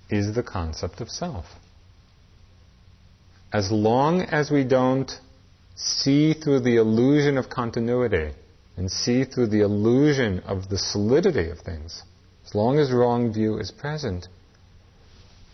is 0.10 0.34
the 0.34 0.41
concept 0.41 1.02
of 1.02 1.10
self. 1.10 1.46
As 3.54 3.72
long 3.72 4.22
as 4.22 4.50
we 4.50 4.64
don't 4.64 5.12
see 5.76 6.34
through 6.34 6.62
the 6.62 6.78
illusion 6.78 7.38
of 7.38 7.48
continuity 7.48 8.32
and 8.76 8.89
see 8.89 9.24
through 9.24 9.50
the 9.56 9.62
illusion 9.62 10.39
of 10.39 10.68
the 10.70 10.80
solidity 10.80 11.52
of 11.52 11.60
things, 11.60 12.02
as 12.44 12.56
long 12.56 12.80
as 12.80 12.91
wrong 12.91 13.32
view 13.32 13.60
is 13.60 13.70
present, 13.70 14.28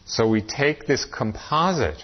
so 0.06 0.26
we 0.26 0.42
take 0.42 0.88
this 0.88 1.04
composite, 1.04 2.02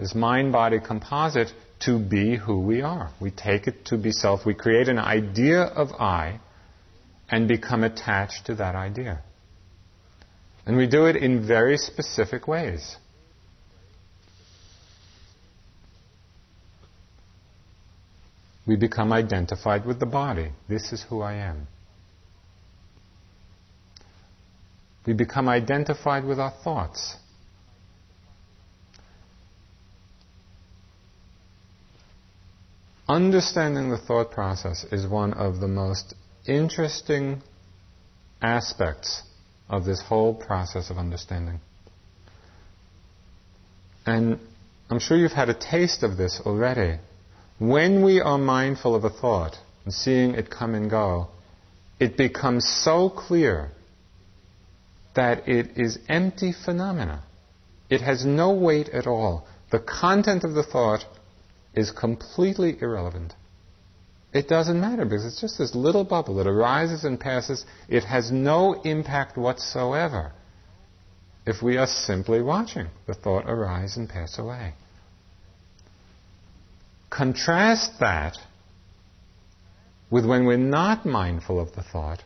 this 0.00 0.14
mind 0.14 0.50
body 0.50 0.78
composite, 0.80 1.52
to 1.80 1.98
be 1.98 2.36
who 2.36 2.60
we 2.60 2.80
are. 2.80 3.10
We 3.20 3.30
take 3.30 3.66
it 3.66 3.84
to 3.86 3.98
be 3.98 4.12
self. 4.12 4.46
We 4.46 4.54
create 4.54 4.88
an 4.88 4.98
idea 4.98 5.62
of 5.62 5.92
I 5.92 6.40
and 7.30 7.46
become 7.46 7.84
attached 7.84 8.46
to 8.46 8.54
that 8.56 8.74
idea. 8.74 9.22
And 10.66 10.76
we 10.76 10.86
do 10.86 11.04
it 11.04 11.16
in 11.16 11.46
very 11.46 11.76
specific 11.76 12.48
ways. 12.48 12.96
We 18.66 18.76
become 18.76 19.12
identified 19.12 19.84
with 19.84 20.00
the 20.00 20.06
body. 20.06 20.50
This 20.68 20.92
is 20.92 21.04
who 21.08 21.20
I 21.20 21.34
am. 21.34 21.66
We 25.06 25.12
become 25.12 25.48
identified 25.48 26.24
with 26.24 26.38
our 26.38 26.52
thoughts. 26.62 27.16
Understanding 33.10 33.90
the 33.90 33.98
thought 33.98 34.30
process 34.30 34.84
is 34.92 35.04
one 35.04 35.32
of 35.32 35.58
the 35.58 35.66
most 35.66 36.14
interesting 36.46 37.42
aspects 38.40 39.22
of 39.68 39.84
this 39.84 40.00
whole 40.00 40.32
process 40.32 40.90
of 40.90 40.96
understanding. 40.96 41.58
And 44.06 44.38
I'm 44.88 45.00
sure 45.00 45.16
you've 45.16 45.32
had 45.32 45.48
a 45.48 45.54
taste 45.54 46.04
of 46.04 46.16
this 46.16 46.40
already. 46.46 47.00
When 47.58 48.04
we 48.04 48.20
are 48.20 48.38
mindful 48.38 48.94
of 48.94 49.02
a 49.02 49.10
thought 49.10 49.56
and 49.84 49.92
seeing 49.92 50.34
it 50.34 50.48
come 50.48 50.76
and 50.76 50.88
go, 50.88 51.30
it 51.98 52.16
becomes 52.16 52.64
so 52.64 53.10
clear 53.10 53.72
that 55.16 55.48
it 55.48 55.70
is 55.74 55.98
empty 56.08 56.52
phenomena. 56.52 57.24
It 57.88 58.02
has 58.02 58.24
no 58.24 58.52
weight 58.52 58.88
at 58.90 59.08
all. 59.08 59.48
The 59.72 59.80
content 59.80 60.44
of 60.44 60.54
the 60.54 60.62
thought 60.62 61.04
is 61.74 61.90
completely 61.90 62.76
irrelevant. 62.80 63.34
It 64.32 64.48
doesn't 64.48 64.80
matter 64.80 65.04
because 65.04 65.24
it's 65.24 65.40
just 65.40 65.58
this 65.58 65.74
little 65.74 66.04
bubble 66.04 66.36
that 66.36 66.46
arises 66.46 67.04
and 67.04 67.18
passes. 67.18 67.64
It 67.88 68.04
has 68.04 68.30
no 68.30 68.80
impact 68.82 69.36
whatsoever 69.36 70.32
if 71.46 71.62
we 71.62 71.76
are 71.76 71.86
simply 71.86 72.42
watching 72.42 72.88
the 73.06 73.14
thought 73.14 73.44
arise 73.48 73.96
and 73.96 74.08
pass 74.08 74.38
away. 74.38 74.74
Contrast 77.08 77.98
that 77.98 78.36
with 80.10 80.24
when 80.24 80.44
we're 80.44 80.56
not 80.56 81.04
mindful 81.04 81.58
of 81.58 81.72
the 81.72 81.82
thought, 81.82 82.22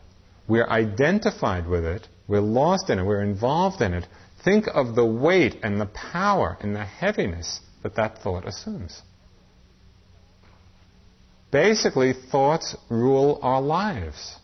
we're 0.47 0.67
identified 0.67 1.67
with 1.67 1.85
it, 1.85 2.07
we're 2.27 2.39
lost 2.39 2.89
in 2.89 2.99
it, 2.99 3.03
we're 3.03 3.23
involved 3.23 3.81
in 3.81 3.93
it. 3.93 4.05
Think 4.43 4.65
of 4.71 4.95
the 4.95 5.05
weight 5.05 5.57
and 5.63 5.81
the 5.81 5.87
power 5.87 6.57
and 6.61 6.75
the 6.75 6.85
heaviness 6.85 7.61
that 7.81 7.95
that 7.95 8.19
thought 8.19 8.47
assumes. 8.47 9.01
Basically, 11.51 12.13
thoughts 12.13 12.75
rule 12.89 13.39
our 13.41 13.61
lives. 13.61 14.35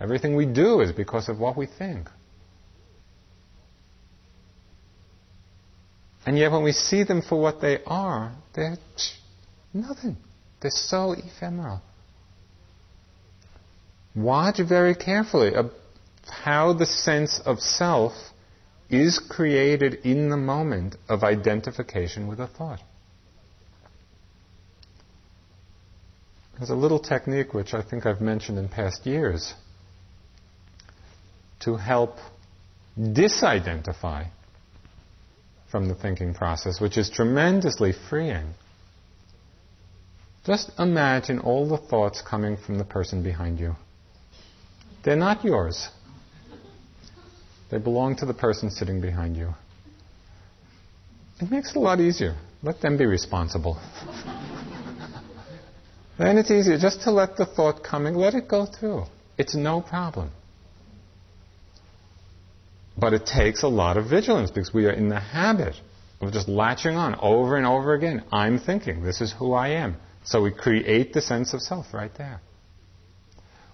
Everything 0.00 0.34
we 0.34 0.46
do 0.46 0.80
is 0.80 0.92
because 0.92 1.28
of 1.28 1.38
what 1.38 1.56
we 1.56 1.66
think. 1.66 2.08
And 6.26 6.38
yet, 6.38 6.50
when 6.50 6.62
we 6.62 6.72
see 6.72 7.04
them 7.04 7.22
for 7.22 7.40
what 7.40 7.60
they 7.60 7.78
are, 7.86 8.32
they're 8.54 8.78
nothing. 9.72 10.16
They're 10.60 10.70
so 10.70 11.12
ephemeral. 11.12 11.82
Watch 14.14 14.58
very 14.58 14.94
carefully 14.94 15.52
how 16.28 16.72
the 16.72 16.86
sense 16.86 17.40
of 17.44 17.60
self 17.60 18.12
is 18.88 19.18
created 19.18 19.94
in 20.04 20.30
the 20.30 20.36
moment 20.36 20.96
of 21.08 21.24
identification 21.24 22.26
with 22.26 22.40
a 22.40 22.46
thought. 22.46 22.80
There's 26.58 26.70
a 26.70 26.74
little 26.74 27.00
technique 27.00 27.52
which 27.52 27.74
I 27.74 27.82
think 27.82 28.06
I've 28.06 28.20
mentioned 28.20 28.58
in 28.58 28.68
past 28.68 29.06
years 29.06 29.54
to 31.60 31.76
help 31.76 32.18
disidentify 32.96 34.28
from 35.70 35.88
the 35.88 35.94
thinking 35.94 36.34
process, 36.34 36.80
which 36.80 36.96
is 36.96 37.10
tremendously 37.10 37.92
freeing. 38.08 38.54
Just 40.46 40.70
imagine 40.78 41.40
all 41.40 41.66
the 41.66 41.78
thoughts 41.78 42.22
coming 42.22 42.56
from 42.56 42.78
the 42.78 42.84
person 42.84 43.22
behind 43.22 43.58
you. 43.58 43.74
They're 45.04 45.16
not 45.16 45.44
yours. 45.44 45.88
They 47.70 47.78
belong 47.78 48.16
to 48.16 48.26
the 48.26 48.34
person 48.34 48.70
sitting 48.70 49.00
behind 49.00 49.36
you. 49.36 49.54
It 51.40 51.50
makes 51.50 51.70
it 51.70 51.76
a 51.76 51.80
lot 51.80 51.98
easier. 51.98 52.36
Let 52.62 52.80
them 52.80 52.96
be 52.96 53.06
responsible. 53.06 53.80
then 56.18 56.38
it's 56.38 56.50
easier 56.50 56.78
just 56.78 57.02
to 57.02 57.10
let 57.10 57.36
the 57.36 57.46
thought 57.46 57.82
come 57.82 58.04
coming, 58.04 58.14
let 58.14 58.34
it 58.34 58.48
go 58.48 58.66
through. 58.66 59.04
It's 59.36 59.54
no 59.54 59.80
problem. 59.80 60.30
But 62.96 63.12
it 63.12 63.26
takes 63.26 63.62
a 63.62 63.68
lot 63.68 63.96
of 63.96 64.08
vigilance 64.08 64.50
because 64.50 64.72
we 64.72 64.86
are 64.86 64.92
in 64.92 65.08
the 65.08 65.18
habit 65.18 65.74
of 66.20 66.32
just 66.32 66.48
latching 66.48 66.96
on 66.96 67.16
over 67.16 67.56
and 67.56 67.66
over 67.66 67.94
again. 67.94 68.24
I'm 68.32 68.58
thinking, 68.58 69.02
this 69.02 69.20
is 69.20 69.32
who 69.32 69.52
I 69.52 69.70
am. 69.70 69.96
So 70.24 70.42
we 70.42 70.52
create 70.52 71.12
the 71.12 71.20
sense 71.20 71.52
of 71.52 71.60
self 71.60 71.92
right 71.92 72.12
there. 72.16 72.40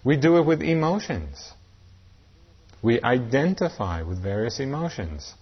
We 0.02 0.16
do 0.16 0.38
it 0.38 0.46
with 0.46 0.62
emotions. 0.62 1.52
We 2.82 3.00
identify 3.02 4.02
with 4.02 4.22
various 4.22 4.58
emotions. 4.58 5.34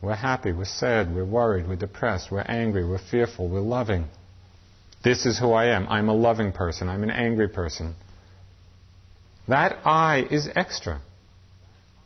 We're 0.00 0.14
happy, 0.14 0.52
we're 0.52 0.64
sad, 0.64 1.14
we're 1.14 1.24
worried, 1.24 1.68
we're 1.68 1.76
depressed, 1.76 2.30
we're 2.30 2.40
angry, 2.40 2.86
we're 2.86 2.98
fearful, 2.98 3.48
we're 3.48 3.60
loving. 3.60 4.08
This 5.04 5.26
is 5.26 5.38
who 5.38 5.52
I 5.52 5.66
am. 5.66 5.86
I'm 5.88 6.08
a 6.08 6.14
loving 6.14 6.50
person, 6.50 6.88
I'm 6.88 7.02
an 7.02 7.10
angry 7.10 7.48
person. 7.48 7.94
That 9.46 9.78
I 9.84 10.26
is 10.30 10.48
extra. 10.56 11.02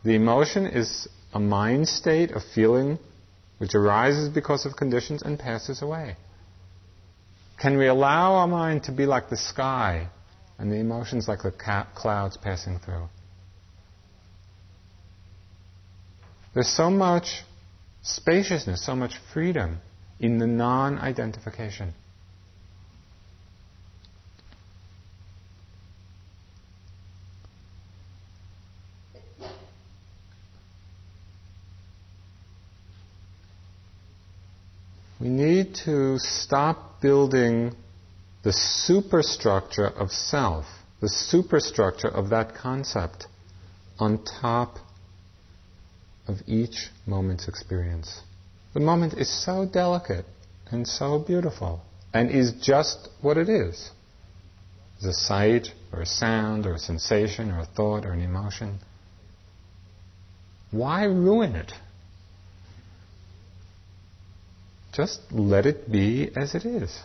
The 0.05 0.16
emotion 0.16 0.66
is 0.66 1.07
a 1.32 1.38
mind 1.38 1.88
state 1.88 2.32
of 2.32 2.42
feeling 2.55 2.99
which 3.59 3.74
arises 3.74 4.28
because 4.28 4.66
of 4.66 4.76
conditions 4.76 5.22
and 5.22 5.38
passes 5.38 5.80
away. 5.80 6.16
Can 7.61 7.76
we 7.76 7.86
allow 7.86 8.34
our 8.34 8.49
mind 8.49 8.84
to 8.84 8.92
be 8.92 9.07
like 9.07 9.30
the 9.30 9.36
sky 9.36 10.09
and 10.59 10.70
the 10.70 10.76
emotions 10.76 11.28
like 11.28 11.42
the 11.42 11.53
ca- 11.53 11.88
clouds 11.94 12.36
passing 12.36 12.78
through? 12.78 13.09
There's 16.55 16.68
so 16.68 16.90
much 16.90 17.44
spaciousness, 18.03 18.84
so 18.84 18.96
much 18.96 19.14
freedom 19.32 19.78
in 20.18 20.38
the 20.38 20.46
non 20.46 20.99
identification. 20.99 21.94
We 35.20 35.28
to 35.84 36.18
stop 36.18 37.00
building 37.00 37.74
the 38.42 38.52
superstructure 38.52 39.86
of 39.86 40.10
self, 40.10 40.64
the 41.00 41.08
superstructure 41.08 42.08
of 42.08 42.30
that 42.30 42.54
concept 42.54 43.26
on 43.98 44.24
top 44.24 44.78
of 46.26 46.36
each 46.46 46.88
moment's 47.06 47.48
experience. 47.48 48.20
The 48.74 48.80
moment 48.80 49.14
is 49.14 49.28
so 49.44 49.66
delicate 49.66 50.26
and 50.70 50.86
so 50.86 51.18
beautiful 51.18 51.80
and 52.12 52.30
is 52.30 52.52
just 52.60 53.08
what 53.20 53.36
it 53.36 53.48
is. 53.48 53.90
It's 54.96 55.06
a 55.06 55.12
sight 55.12 55.68
or 55.92 56.02
a 56.02 56.06
sound 56.06 56.66
or 56.66 56.74
a 56.74 56.78
sensation 56.78 57.50
or 57.50 57.60
a 57.60 57.66
thought 57.66 58.04
or 58.04 58.12
an 58.12 58.20
emotion. 58.20 58.78
Why 60.70 61.04
ruin 61.04 61.54
it? 61.54 61.72
Just 64.99 65.20
let 65.30 65.64
it 65.64 65.92
be 65.92 66.28
as 66.36 66.57
it 66.57 66.66
is. 66.66 67.03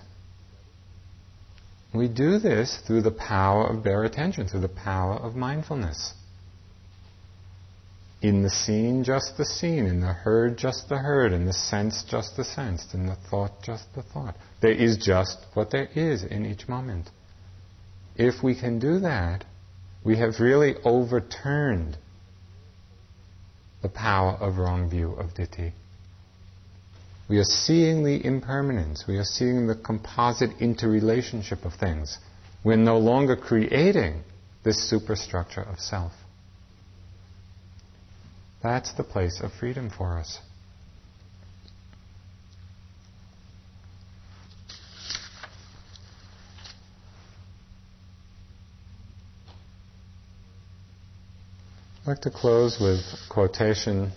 We 1.93 2.07
do 2.07 2.39
this 2.39 2.81
through 2.87 3.03
the 3.03 3.11
power 3.11 3.67
of 3.67 3.83
bare 3.83 4.03
attention, 4.03 4.47
through 4.47 4.61
the 4.61 4.67
power 4.67 5.13
of 5.13 5.35
mindfulness. 5.35 6.15
In 8.19 8.41
the 8.41 8.49
seen, 8.49 9.03
just 9.03 9.37
the 9.37 9.45
seen. 9.45 9.85
In 9.85 9.99
the 9.99 10.11
heard, 10.11 10.57
just 10.57 10.89
the 10.89 10.97
heard. 10.97 11.33
In 11.33 11.45
the 11.45 11.53
sense, 11.53 12.03
just 12.09 12.35
the 12.35 12.43
sensed. 12.43 12.95
In 12.95 13.05
the 13.05 13.17
thought, 13.29 13.61
just 13.61 13.85
the 13.93 14.01
thought. 14.01 14.35
There 14.59 14.71
is 14.71 14.97
just 14.97 15.37
what 15.53 15.69
there 15.69 15.89
is 15.93 16.23
in 16.23 16.47
each 16.47 16.67
moment. 16.67 17.11
If 18.15 18.41
we 18.41 18.59
can 18.59 18.79
do 18.79 19.01
that, 19.01 19.45
we 20.03 20.17
have 20.17 20.39
really 20.39 20.73
overturned 20.83 21.99
the 23.83 23.89
power 23.89 24.31
of 24.31 24.57
wrong 24.57 24.89
view 24.89 25.11
of 25.11 25.35
ditthi. 25.35 25.73
We 27.33 27.39
are 27.39 27.45
seeing 27.45 28.03
the 28.03 28.23
impermanence. 28.23 29.05
We 29.07 29.17
are 29.17 29.23
seeing 29.23 29.65
the 29.65 29.73
composite 29.73 30.51
interrelationship 30.59 31.65
of 31.65 31.73
things. 31.73 32.19
We're 32.63 32.75
no 32.75 32.99
longer 32.99 33.35
creating 33.35 34.21
this 34.63 34.87
superstructure 34.87 35.63
of 35.63 35.79
self. 35.79 36.11
That's 38.61 38.93
the 38.93 39.03
place 39.03 39.41
of 39.41 39.51
freedom 39.51 39.89
for 39.89 40.19
us. 40.19 40.37
I'd 52.03 52.09
like 52.09 52.21
to 52.21 52.29
close 52.29 52.77
with 52.79 52.99
a 52.99 53.33
quotation 53.33 54.11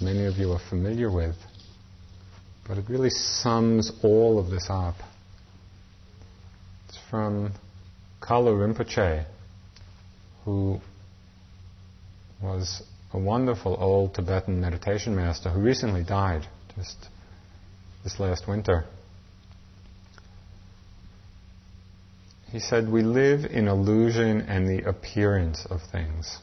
many 0.00 0.24
of 0.24 0.38
you 0.38 0.52
are 0.52 0.60
familiar 0.70 1.10
with. 1.10 1.36
But 2.66 2.78
it 2.78 2.84
really 2.88 3.10
sums 3.10 3.90
all 4.02 4.38
of 4.38 4.50
this 4.50 4.66
up. 4.68 4.94
It's 6.88 6.98
from 7.10 7.52
Kalu 8.20 8.54
Rinpoche, 8.56 9.26
who 10.44 10.80
was 12.40 12.82
a 13.12 13.18
wonderful 13.18 13.76
old 13.78 14.14
Tibetan 14.14 14.60
meditation 14.60 15.14
master 15.14 15.50
who 15.50 15.60
recently 15.60 16.02
died 16.02 16.46
just 16.76 17.08
this 18.04 18.18
last 18.18 18.48
winter. 18.48 18.84
He 22.50 22.58
said, 22.58 22.90
We 22.90 23.02
live 23.02 23.44
in 23.44 23.66
illusion 23.66 24.42
and 24.42 24.68
the 24.68 24.88
appearance 24.88 25.66
of 25.68 25.80
things. 25.90 26.38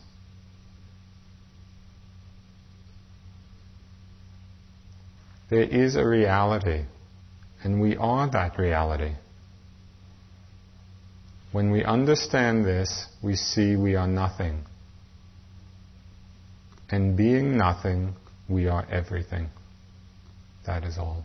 There 5.50 5.64
is 5.64 5.96
a 5.96 6.06
reality, 6.06 6.86
and 7.64 7.82
we 7.82 7.98
are 7.98 8.30
that 8.30 8.58
reality. 8.58 9.14
When 11.52 11.72
we 11.72 11.84
understand 11.84 12.64
this, 12.66 13.08
we 13.24 13.36
see 13.36 13.76
we 13.76 13.96
are 13.96 14.08
nothing. 14.08 14.64
And 16.92 17.18
being 17.18 17.58
nothing, 17.58 18.16
we 18.48 18.68
are 18.68 18.86
everything. 18.92 19.50
That 20.66 20.84
is 20.84 20.98
all. 20.98 21.24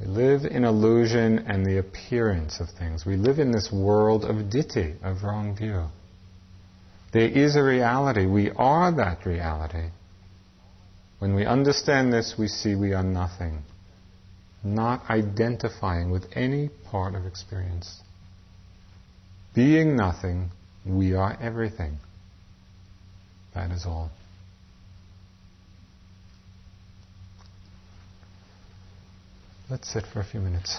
We 0.00 0.06
live 0.06 0.44
in 0.44 0.64
illusion 0.64 1.44
and 1.46 1.64
the 1.64 1.78
appearance 1.78 2.60
of 2.60 2.68
things. 2.70 3.04
We 3.06 3.16
live 3.16 3.38
in 3.38 3.52
this 3.52 3.70
world 3.70 4.24
of 4.24 4.36
ditthi, 4.50 4.96
of 5.02 5.22
wrong 5.22 5.56
view. 5.56 5.86
There 7.12 7.28
is 7.28 7.54
a 7.54 7.62
reality. 7.62 8.26
We 8.26 8.50
are 8.50 8.90
that 8.96 9.24
reality. 9.24 9.90
When 11.24 11.34
we 11.34 11.46
understand 11.46 12.12
this, 12.12 12.34
we 12.38 12.48
see 12.48 12.74
we 12.74 12.92
are 12.92 13.02
nothing, 13.02 13.62
not 14.62 15.08
identifying 15.08 16.10
with 16.10 16.26
any 16.36 16.68
part 16.90 17.14
of 17.14 17.24
experience. 17.24 18.02
Being 19.54 19.96
nothing, 19.96 20.50
we 20.84 21.14
are 21.14 21.34
everything. 21.40 21.96
That 23.54 23.70
is 23.70 23.86
all. 23.86 24.10
Let's 29.70 29.90
sit 29.90 30.04
for 30.12 30.20
a 30.20 30.24
few 30.26 30.40
minutes. 30.40 30.78